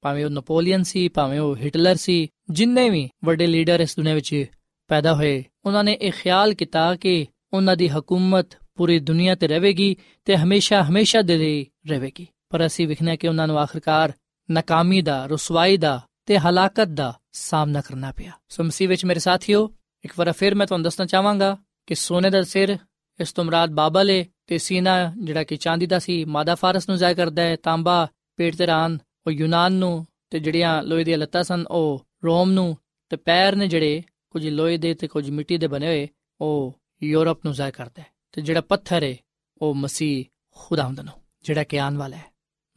ਭਾਵੇਂ 0.00 0.24
ਉਹ 0.24 0.30
ਨਪੋਲੀਅਨ 0.30 0.82
ਸੀ, 0.82 1.08
ਭਾਵੇਂ 1.08 1.40
ਉਹ 1.40 1.56
ਹਿਟਲਰ 1.56 1.94
ਸੀ, 1.94 2.28
ਜਿੰਨੇ 2.50 2.90
ਵੀ 2.90 3.08
ਵੱਡੇ 3.24 3.46
ਲੀਡਰ 3.46 3.80
ਇਸ 3.80 3.96
ਦੁਨੀਆਂ 3.96 4.14
ਵਿੱਚ 4.14 4.44
ਪੈਦਾ 4.88 5.14
ਹੋਏ, 5.14 5.44
ਉਹਨਾਂ 5.64 5.84
ਨੇ 5.84 5.92
ਇਹ 5.92 6.12
ਖਿਆਲ 6.12 6.54
ਕੀਤਾ 6.54 6.94
ਕਿ 6.96 7.26
ਉਹਨਾਂ 7.52 7.76
ਦੀ 7.76 7.88
ਹਕੂਮਤ 7.88 8.46
ਪੂਰੀ 8.74 8.98
ਦੁਨੀਆ 8.98 9.34
ਤੇ 9.34 9.48
ਰਹੇਗੀ 9.48 9.96
ਤੇ 10.24 10.36
ਹਮੇਸ਼ਾ 10.36 10.84
ਹਮੇਸ਼ਾ 10.84 11.22
ਦੇ 11.22 11.38
ਲਈ 11.38 11.66
ਰਹੇਗੀ। 11.88 12.26
ਪਰ 12.50 12.66
ਅਸੀਂ 12.66 12.88
ਵਿਖਣਾ 12.88 13.16
ਕਿ 13.16 13.28
ਉਹਨਾਂ 13.28 13.46
ਨੂੰ 13.46 13.58
ਆਖਰਕਾਰ 13.58 14.12
ਨਾਕਾਮੀ 14.50 15.02
ਦਾ, 15.02 15.26
ਰਸਵਾਈ 15.26 15.76
ਦਾ 15.76 16.00
ਤੇ 16.26 16.38
ਹਲਾਕਤ 16.38 16.84
ਦਾ 16.84 17.18
ਸਾਹਮਣਾ 17.32 17.80
ਕਰਨਾ 17.80 18.12
ਪਿਆ। 18.12 18.32
ਸੋ 18.48 18.64
ਮਸੀਹ 18.64 18.88
ਵਿੱਚ 18.88 19.04
ਮੇਰੇ 19.04 19.20
ਸਾਥੀਓ, 19.20 19.74
ਇੱਕ 20.04 20.12
ਵਾਰ 20.18 20.32
ਫਿਰ 20.32 20.54
ਮੈਂ 20.54 20.66
ਤੁਹਾਨੂੰ 20.66 20.84
ਦੱਸਣਾ 20.84 21.06
ਚਾਹਾਂਗਾ 21.06 21.56
ਕਿ 21.86 21.94
ਸੋਨੇ 21.94 22.30
ਦਾ 22.30 22.42
ਸਿਰ 22.42 22.78
ਇਸ 23.20 23.32
ਤੋਂ 23.32 23.44
ਮਰਾਦ 23.44 23.70
ਬਾਬਲ 23.70 24.10
ਹੈ 24.10 24.24
ਤੇ 24.46 24.58
ਸੀਨਾ 24.58 25.12
ਜਿਹੜਾ 25.22 25.44
ਕਿ 25.44 25.56
ਚਾਂਦੀ 25.56 25.86
ਦਾ 25.86 25.98
ਸੀ, 25.98 26.24
ਮਾਦਾ 26.24 26.54
ਫਾਰਸ 26.54 26.88
ਨੂੰ 26.88 26.98
ਜ਼ਾਹਿਰ 26.98 27.14
ਕਰਦਾ 27.14 27.42
ਹੈ, 27.42 27.56
ਤਾਂਬਾ, 27.56 28.08
ਪੇਟ 28.36 28.56
ਤੇ 28.56 28.66
ਰਾਂ 28.66 28.98
ਉਹ 29.26 29.32
ਯੂਨਾਨ 29.32 29.72
ਨੂੰ 29.72 30.06
ਤੇ 30.30 30.38
ਜਿਹੜੀਆਂ 30.38 30.82
ਲੋਹੇ 30.82 31.04
ਦੀਆਂ 31.04 31.18
ਲੱਤਾਂ 31.18 31.42
ਸਨ, 31.42 31.64
ਉਹ 31.70 32.06
ਰੋਮ 32.24 32.50
ਨੂੰ 32.50 32.76
ਤੇ 33.08 33.16
ਪੈਰ 33.16 33.56
ਨੇ 33.56 33.68
ਜਿਹੜੇ 33.68 34.02
ਕੁਝ 34.30 34.48
ਲੋਹੇ 34.48 34.76
ਦੇ 34.76 34.94
ਤੇ 34.94 35.06
ਕੁਝ 35.06 35.30
ਮਿੱਟੀ 35.30 35.58
ਦੇ 35.58 35.66
ਬਣੇ 35.66 35.86
ਹੋਏ, 35.86 36.08
ਉਹ 36.40 36.80
ਯੂਰਪ 37.02 37.44
ਨੂੰ 37.44 37.54
ਜ਼ਾਹਿਰ 37.54 37.72
ਕਰਦਾ 37.72 38.02
ਹੈ। 38.02 38.06
ਤੇ 38.32 38.42
ਜਿਹੜਾ 38.42 38.60
ਪੱਥਰ 38.60 39.02
ਹੈ 39.02 39.14
ਉਹ 39.58 39.74
ਮਸੀਹ 39.74 40.24
ਖੁਦਾਵੰਦ 40.50 41.00
ਨੂੰ, 41.00 41.14
ਜਿਹੜਾ 41.42 41.64
ਕਿ 41.64 41.80
ਆਉਣ 41.80 41.96
ਵਾਲਾ 41.96 42.16
ਹੈ। 42.16 42.24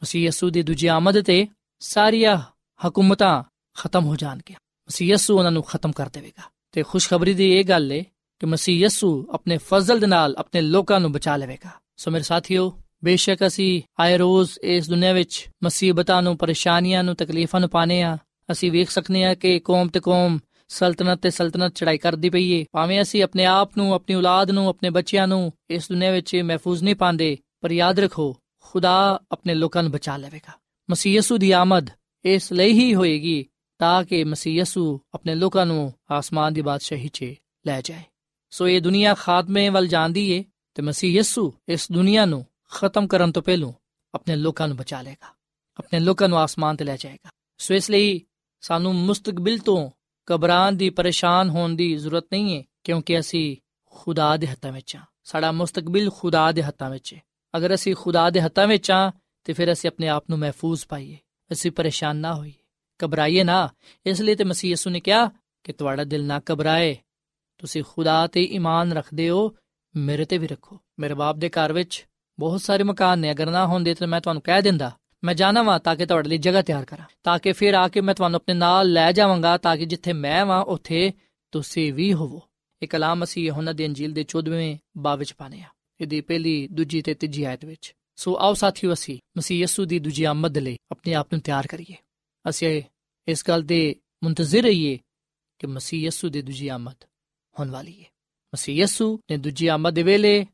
ਮਸੀਹ 0.02 0.26
ਯਸੂ 0.26 0.50
ਦੀ 0.50 0.62
ਦੂਜੀ 0.62 0.86
ਆਮਦ 0.86 1.20
ਤੇ 1.20 1.46
ਸਾਰੀਆਂ 1.80 2.42
ਹਕੂਮਤਾਂ 2.88 3.42
ਖਤਮ 3.78 4.04
ਹੋ 4.04 4.16
ਜਾਣਗੀਆਂ। 4.16 4.58
ਮਸੀਹ 4.88 5.08
ਯਸੂ 5.08 5.38
ਉਹਨਾਂ 5.38 5.52
ਨੂੰ 5.52 5.62
ਖਤਮ 5.62 5.92
ਕਰ 5.92 6.08
ਦੇਵੇਗਾ। 6.08 6.42
ਤੇ 6.72 6.82
ਖੁਸ਼ਖਬਰੀ 6.82 7.34
ਦੀ 7.34 7.52
ਇਹ 7.52 7.64
ਗੱਲ 7.64 7.92
ਹੈ 7.92 8.00
ਕਿ 8.38 8.46
ਮਸੀਹ 8.46 8.84
ਯਸੂ 8.84 9.26
ਆਪਣੇ 9.30 9.58
ਫਜ਼ਲ 9.58 10.00
ਦੇ 10.00 10.06
ਨਾਲ 10.06 10.36
ਆਪਣੇ 10.36 10.60
ਲੋਕਾਂ 10.60 11.00
ਨੂੰ 11.00 11.12
ਬਚਾ 11.12 11.36
ਲਵੇਗਾ। 11.36 11.70
ਸੋ 11.96 12.10
ਮੇਰੇ 12.10 12.24
ਸਾਥੀਓ, 12.24 12.78
ਬੇਸ਼ੱਕ 13.04 13.46
ਅਸੀਂ 13.46 13.82
ਆਏ 14.00 14.18
ਰੋਜ਼ 14.18 14.58
ਇਸ 14.62 14.88
ਦੁਨੀਆ 14.88 15.12
ਵਿੱਚ 15.12 15.46
ਮੁਸੀਬਤਾਂ 15.62 16.22
ਨੂੰ, 16.22 16.36
ਪਰੇਸ਼ਾਨੀਆਂ 16.36 17.04
ਨੂੰ, 17.04 17.16
ਤਕਲੀਫਾਂ 17.16 17.60
ਨੂੰ 17.60 17.70
ਪਾਣੇ 17.70 18.02
ਆ 18.02 18.18
ਅਸੀਂ 18.52 18.72
ਵੇਖ 18.72 18.90
ਸਕਨੇ 18.90 19.24
ਆ 19.24 19.34
ਕਿ 19.34 19.58
ਕੌਮ 19.58 19.88
ਤੇ 19.88 20.00
ਕੌਮ 20.00 20.38
ਸਲਤਨਤ 20.70 21.22
ਤੇ 21.22 21.30
ਸਲਤਨਤ 21.30 21.74
ਚੜਾਈ 21.74 21.98
ਕਰਦੀ 21.98 22.30
ਪਈ 22.30 22.50
ਏ। 22.50 22.64
ਭਾਵੇਂ 22.72 23.02
ਅਸੀਂ 23.02 23.22
ਆਪਣੇ 23.22 23.44
ਆਪ 23.44 23.76
ਨੂੰ, 23.76 23.94
ਆਪਣੀ 23.94 24.14
ਔਲਾਦ 24.14 24.50
ਨੂੰ, 24.50 24.68
ਆਪਣੇ 24.68 24.90
ਬੱਚਿਆਂ 24.90 25.28
ਨੂੰ 25.28 25.52
ਇਸ 25.70 25.88
ਦੁਨੀਆਂ 25.88 26.12
ਵਿੱਚ 26.12 26.36
ਮਹਿਫੂਜ਼ 26.36 26.84
ਨਹੀਂ 26.84 26.94
ਪਾਉਂਦੇ, 26.94 27.38
ਪਰ 27.60 27.70
ਯਾਦ 27.70 28.00
ਰੱਖੋ, 28.00 28.36
ਖੁਦਾ 28.62 29.20
ਆਪਣੇ 29.32 29.54
ਲੋਕਾਂ 29.54 29.82
ਨੂੰ 29.82 29.92
ਬਚਾ 29.92 30.16
ਲਵੇਗਾ। 30.16 30.52
ਮਸੀਹ 30.90 31.16
ਯਸੂ 31.16 31.36
ਦੀ 31.36 31.50
ਆਮਦ 31.50 31.90
ਇਸ 32.24 32.52
ਲਈ 32.52 32.72
ਹੀ 32.72 32.94
ਹੋਏਗੀ 32.94 33.46
ਤਾਂ 33.78 34.04
ਕਿ 34.04 34.24
ਮਸੀਹ 34.24 34.60
ਯਸੂ 34.60 35.00
ਆਪਣੇ 35.14 35.34
ਲੋਕਾਂ 35.34 35.66
ਨੂੰ 35.66 35.94
ਆਸਮਾਨ 36.10 36.52
ਦੀ 36.52 36.60
ਬਾਦਸ਼ਾਹੀ 36.60 37.08
'ਚ 37.08 37.34
ਲੈ 37.66 37.80
ਜਾਏ। 37.80 38.02
ਸੋ 38.50 38.68
ਇਹ 38.68 38.80
ਦੁਨੀਆ 38.80 39.14
ਖਾਤਮੇ 39.14 39.68
ਵੱਲ 39.68 39.86
ਜਾਂਦੀ 39.86 40.30
ਏ 40.30 40.44
ਤੇ 40.74 40.82
ਮਸੀਹ 40.82 41.18
ਯਸੂ 41.18 41.54
ਇਸ 41.68 41.92
ਦੁਨੀਆ 41.92 42.24
ਨੂੰ 42.24 42.46
ਖਤਮ 42.70 43.06
ਕਰਨ 43.06 43.32
ਤੋਂ 43.32 43.42
ਪਹਿਲਾਂ 43.42 43.72
ਆਪਣੇ 44.14 44.36
ਲੋਕਾਂ 44.36 44.68
ਨੂੰ 44.68 44.76
ਬਚਾ 44.76 45.02
ਲੇਗਾ 45.02 45.34
ਆਪਣੇ 45.78 46.00
ਲੋਕਾਂ 46.00 46.28
ਨੂੰ 46.28 46.38
ਆਸਮਾਨ 46.38 46.76
ਤੇ 46.76 46.84
ਲੈ 46.84 46.96
ਜਾਏਗਾ। 46.96 47.30
ਸੋ 47.58 47.74
ਇਸ 47.74 47.90
ਲਈ 47.90 48.20
ਸਾਨੂੰ 48.60 48.94
ਮੁਸਤਕਬਲ 48.94 49.58
ਤੋਂ 49.58 49.90
ਘਬਰਾਉਣ 50.34 50.72
ਦੀ, 50.72 50.90
ਪਰੇਸ਼ਾਨ 50.90 51.48
ਹੋਣ 51.48 51.74
ਦੀ 51.74 51.96
ਜ਼ਰੂਰਤ 51.96 52.24
ਨਹੀਂ 52.32 52.58
ਹੈ, 52.58 52.62
ਕਿਉਂਕਿ 52.84 53.18
ਅਸੀਂ 53.18 53.56
ਖੁਦਾ 53.86 54.36
ਦੇ 54.36 54.46
ਹੱਥਾਂ 54.46 54.72
ਵਿੱਚ 54.72 54.96
ਹਾਂ। 54.96 55.02
ਸਾਡਾ 55.24 55.52
ਮੁਸਤਕਬਲ 55.52 56.10
ਖੁਦਾ 56.10 56.52
ਦੇ 56.52 56.62
ਹੱਥਾਂ 56.62 56.90
ਵਿੱਚ 56.90 57.14
ਹੈ। 57.14 57.22
ਅਗਰ 57.56 57.74
ਅਸੀਂ 57.74 57.94
ਖੁਦਾ 57.94 58.30
ਦੇ 58.30 58.40
ਹੱਥਾਂ 58.40 58.66
ਵਿੱਚ 58.66 58.90
ਹਾਂ, 58.90 59.12
ਤੇ 59.44 59.52
ਫਿਰ 59.52 59.72
ਅਸੀਂ 59.72 59.90
ਆਪਣੇ 59.90 60.08
ਆਪ 60.08 60.24
ਨੂੰ 60.30 60.38
ਮਹਿਫੂਜ਼ 60.38 60.86
ਪਾਈਏ। 60.86 61.18
ਅਸੀਂ 61.52 61.70
ਪਰੇਸ਼ਾਨ 61.70 62.16
ਨਾ 62.16 62.34
ਹੋਈਏ। 62.34 62.52
ਘਬਰਾਈਏ 63.04 63.44
ਨਾ। 63.44 63.68
ਇਸ 64.06 64.20
ਲਈ 64.20 64.34
ਤੇ 64.34 64.44
ਮਸੀਹ 64.44 64.72
ਯਸੂ 64.72 64.90
ਨੇ 64.90 65.00
ਕਿਹਾ 65.00 65.30
ਕਿ 65.64 65.72
ਤੁਹਾਡਾ 65.72 66.04
ਦਿਲ 66.04 66.26
ਨਾ 66.26 66.40
ਘਬਰਾਏ। 66.52 66.98
ਤੁਸੀਂ 67.58 67.82
ਖੁਦਾ 67.88 68.26
ਤੇ 68.26 68.44
ਈਮਾਨ 68.44 68.92
ਰੱਖਦੇ 68.92 69.30
ਹੋ, 69.30 69.56
ਮੇਰੇ 69.96 70.24
ਤੇ 70.24 70.38
ਵੀ 70.38 70.46
ਰੱਖੋ। 70.46 70.80
ਮੇਰੇ 70.98 71.14
ਬਾਪ 71.14 71.36
ਦੇ 71.36 71.48
ਘਰ 71.48 71.72
ਵਿੱਚ 71.72 72.06
ਬਹੁਤ 72.38 72.60
ਸਾਰੇ 72.60 72.82
ਮਕਾਨ 72.82 73.18
ਨੇ। 73.18 73.30
ਅਗਰ 73.30 73.50
ਨਾ 73.50 73.66
ਹੁੰਦੇ 73.66 73.94
ਤਾਂ 73.94 74.08
ਮੈਂ 74.08 74.20
ਤੁਹਾਨੂੰ 74.20 74.42
ਕਹਿ 74.42 74.62
ਦਿੰਦਾ 74.62 74.92
ਮੈਂ 75.24 75.34
ਜਾਣਾ 75.34 75.62
ਵਾਂ 75.62 75.80
ਤਾਂ 75.80 75.96
ਕਿ 75.96 76.06
ਤੁਹਾਡੇ 76.06 76.28
ਲਈ 76.28 76.38
ਜਗ੍ਹਾ 76.38 76.62
ਤਿਆਰ 76.62 76.84
ਕਰਾਂ, 76.84 77.04
ਤਾਂ 77.22 77.38
ਕਿ 77.38 77.52
ਫਿਰ 77.52 77.74
ਆ 77.74 77.88
ਕੇ 77.88 78.00
ਮੈਂ 78.00 78.14
ਤੁਹਾਨੂੰ 78.14 78.36
ਆਪਣੇ 78.36 78.54
ਨਾਲ 78.54 78.92
ਲੈ 78.92 79.12
ਜਾਵਾਂਗਾ, 79.12 79.58
ਤਾਂ 79.58 79.76
ਕਿ 79.76 79.86
ਜਿੱਥੇ 79.86 80.12
ਮੈਂ 80.12 80.46
ਵਾਂ, 80.46 80.62
ਉੱਥੇ 80.62 81.12
ਤੁਸੀਂ 81.50 81.92
ਵੀ 81.92 82.12
ਹੋਵੋ। 82.12 82.42
ਇਹ 82.82 82.88
ਕਲਾਮ 82.88 83.24
ਅਸੀਂ 83.24 83.44
ਯਹੋਨਾ 83.44 83.72
ਦੀ 83.72 83.86
ਅੰਜੀਲ 83.86 84.12
ਦੇ 84.12 84.24
14ਵੇਂ 84.24 84.76
ਬਾਬ 84.96 85.18
ਵਿੱਚ 85.18 85.32
ਪਾਣੇ 85.32 85.60
ਆ 85.60 85.68
ਇਹਦੀ 86.00 86.20
ਪਹਿਲੀ, 86.20 86.68
ਦੂਜੀ 86.68 87.02
ਤੇ 87.02 87.14
ਤੀਜੀ 87.14 87.44
ਆਇਤ 87.44 87.64
ਵਿੱਚ। 87.64 87.94
ਸੋ 88.16 88.38
ਆਓ 88.38 88.54
ਸਾਥੀਓ 88.54 88.92
ਅਸੀਂ 88.92 89.18
ਮਸੀਹ 89.38 89.62
ਯਸੂ 89.62 89.84
ਦੀ 89.84 89.98
ਦੂਜੀ 89.98 90.24
ਆਮਦ 90.24 90.58
ਲਈ 90.58 90.76
ਆਪਣੇ 90.90 91.14
ਆਪ 91.14 91.28
ਨੂੰ 91.32 91.40
ਤਿਆਰ 91.40 91.66
ਕਰੀਏ। 91.66 91.96
ਅਸੀਂ 92.48 92.82
ਇਸ 93.28 93.44
ਗੱਲ 93.48 93.62
ਦੇ 93.62 93.96
ਮੁੰਤਜ਼ਰ 94.24 94.62
ਰਹੀਏ 94.62 94.98
ਕਿ 95.58 95.66
ਮਸੀਹ 95.66 96.06
ਯਸੂ 96.06 96.28
ਦੀ 96.28 96.42
ਦੂਜੀ 96.42 96.68
ਆਮਦ 96.68 97.04
ਹੋਣ 97.58 97.70
ਵਾਲੀ 97.70 98.00
ਹੈ 98.00 98.06
ਮਸੀਹ 98.54 98.82
ਯਸੂ 98.82 99.20
ਨੇ 99.30 99.36
ਦੂਜੀ 99.36 99.66
ਆਮਦ 99.66 99.94
ਦੇ 99.94 100.02
ਵੇਲੇ 100.02 100.46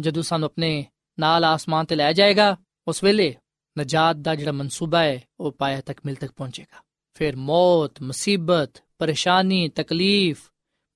ਜਦੋਂ 0.00 0.22
ਸਾਨੂੰ 0.22 0.46
ਆਪਣੇ 0.46 0.86
ਨਾਲ 1.18 1.44
ਆਸਮਾਨ 1.44 1.86
ਤੇ 1.86 1.96
ਲੈ 1.96 2.12
ਜਾਏਗਾ, 2.12 2.56
ਉਸ 2.88 3.04
ਵੇਲੇ 3.04 3.36
ਨਜਾਤ 3.78 4.16
ਦਾ 4.16 4.34
ਜਿਹੜਾ 4.34 4.52
ਮਨਸੂਬਾ 4.52 5.02
ਹੈ, 5.02 5.22
ਉਹ 5.40 5.52
ਪਾਇਆ 5.52 5.80
ਤਕਮਿਲ 5.80 6.14
ਤੱਕ 6.14 6.32
ਪਹੁੰਚੇਗਾ। 6.36 6.84
ਫਿਰ 7.14 7.36
ਮੌਤ, 7.36 8.02
ਮੁਸੀਬਤ, 8.02 8.70
ਪਰੇਸ਼ਾਨੀ, 8.98 9.68
ਤਕਲੀਫ, 9.68 10.50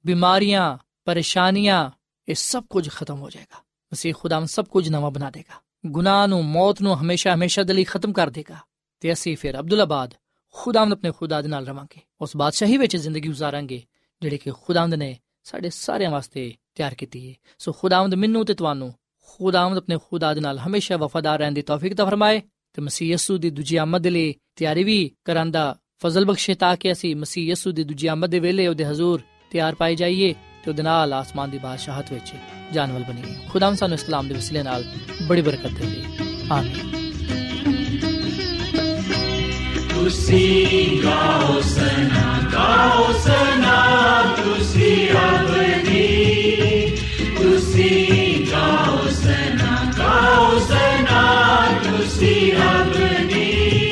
ਬਿਮਾਰੀਆਂ, 0.06 0.78
ਪਰੇਸ਼ਾਨੀਆਂ, 1.04 1.90
ਇਹ 2.28 2.34
ਸਭ 2.34 2.64
ਕੁਝ 2.70 2.88
ਖਤਮ 2.90 3.20
ਹੋ 3.20 3.30
ਜਾਏਗਾ। 3.30 3.58
ਮਸੀਹ 3.92 4.14
ਖੁਦਾਮ 4.14 4.44
ਸਭ 4.44 4.64
ਕੁਝ 4.64 4.88
ਨਵਾਂ 4.88 5.10
ਬਣਾ 5.10 5.30
ਦੇਗਾ। 5.30 5.54
ਗੁਨਾਹ 5.86 6.26
ਨੂੰ, 6.26 6.44
ਮੌਤ 6.44 6.82
ਨੂੰ 6.82 7.00
ਹਮੇਸ਼ਾ 7.00 7.34
ਹਮੇਸ਼ਾ 7.34 7.62
ਦੇ 7.62 7.72
ਲਈ 7.72 7.84
ਖਤਮ 7.84 8.12
ਕਰ 8.12 8.30
ਦੇਗਾ। 8.30 8.56
ਤੇ 9.00 9.12
ਅਸੀਂ 9.12 9.36
ਫਿਰ 9.36 9.58
ਅਬਦੁੱਲਾਬਾਦ 9.58 10.14
ਖੁਦਾਮ 10.52 10.92
ਆਪਣੇ 10.92 11.12
ਖੁਦਾ 11.12 11.42
ਦੇ 11.42 11.48
ਨਾਲ 11.48 11.66
ਰਵਾਂਗੇ। 11.66 12.00
ਉਸ 12.20 12.36
ਬਾਦਸ਼ਾਹੀ 12.36 12.76
ਵਿੱਚ 12.76 12.96
ਜ਼ਿੰਦਗੀ 12.96 13.28
گزارਾਂਗੇ 13.28 13.82
ਜਿਹੜੇ 14.22 14.38
ਕਿ 14.38 14.50
ਖੁਦਾਮ 14.50 14.94
ਨੇ 14.94 15.18
ਸਾਡੇ 15.44 15.70
ਸਾਰਿਆਂ 15.70 16.10
ਵਾਸਤੇ 16.10 16.54
ਤਿਆਰ 16.74 16.94
ਕੀਤੀ 16.94 17.30
ਹੈ 17.30 17.34
ਸੋ 17.58 17.72
ਖੁਦਾਵੰਦ 17.72 18.14
ਮੈਨੂੰ 18.14 18.46
ਤੇ 18.46 18.54
ਤੁਹਾਨੂੰ, 18.54 18.94
ਖੁਦਾਵੰਦ 19.26 19.76
ਆਪਣੇ 19.76 19.98
ਖੁਦਾ 19.98 20.34
ਦੇ 20.34 20.40
ਨਾਲ 20.40 20.58
ਹਮੇਸ਼ਾ 20.58 20.96
ਵਫਾਦਾਰ 20.96 21.38
ਰਹਿਣ 21.38 21.52
ਦੀ 21.52 21.62
ਤੌਫੀਕ 21.62 21.94
ਤਾ 21.94 22.04
ਫਰਮਾਏ। 22.04 22.42
ਤੇ 22.74 22.82
ਮਸੀਹ 22.82 23.12
ਯਸੂ 23.12 23.38
ਦੀ 23.38 23.50
ਦੂਜੀ 23.50 23.76
ਆਮਦ 23.76 24.06
ਲਈ 24.06 24.34
ਤਿਆਰੀ 24.56 24.84
ਵੀ 24.84 25.10
ਕਰਨ 25.24 25.52
ਫਜ਼ਲ 26.02 26.24
ਬਖਸ਼ੇ 26.24 26.54
ਤਾਂ 26.54 26.76
ਕਿ 26.76 26.92
ਅਸੀਂ 26.92 27.16
ਮਸੀਹ 27.16 27.50
ਯਸੂ 27.50 27.72
ਦੀ 27.72 27.84
ਦੂਜੀ 27.84 28.06
ਆਮਦ 28.06 28.30
ਦੇ 28.30 28.38
ਵੇਲੇ 28.38 28.66
ਉਹਦੇ 28.66 28.84
ਹਜ਼ੂਰ 28.84 29.20
ਤਿਆਰ 29.50 29.74
ਪਾਏ 29.74 29.94
ਜਾਈਏ 29.94 30.34
ਤੇ 30.64 30.70
ਉਹਦੇ 30.70 30.82
ਨਾਲ 30.82 31.12
ਆਸਮਾਨ 31.12 31.50
ਦੀ 31.50 31.58
ਬਾਦਸ਼ਾਹਤ 31.58 32.12
ਵਿੱਚ 32.12 32.32
ਜਾਨਵਲ 32.72 33.02
ਬਣੀਏ 33.02 33.34
ਖੁਦਾਵੰਦ 33.50 33.78
ਸਾਨੂੰ 33.78 33.94
ਇਸਲਾਮ 33.94 34.28
ਦੇ 34.28 34.34
ਵਸੀਲੇ 34.34 34.62
ਨਾਲ 34.62 34.84
ਬੜੀ 35.26 35.42
ਬਰਕਤ 35.42 35.70
ਦੇਵੇ 35.70 36.04
ਆਮੀਨ। 36.52 36.90
ਤੁਸੀਂ 39.94 41.02
ਗਾਓ 41.04 41.60
ਸਨਾ 41.60 42.40
ਗਾਓ 42.52 43.12
ਸਨਾ, 43.12 44.36
ਤੁਸੀਂ 44.44 45.10
ਅਬਦੀ 45.10 46.96
ਤੁਸੀਂ 47.38 48.46
ਗਾਓ 48.52 49.08
ਸਨਾ। 49.10 49.51
ਗਾਓ 50.12 50.58
ਸਨਾ 50.58 51.66
ਤੁਸੀਂ 51.82 52.52
ਅਬਦੀ 52.52 53.91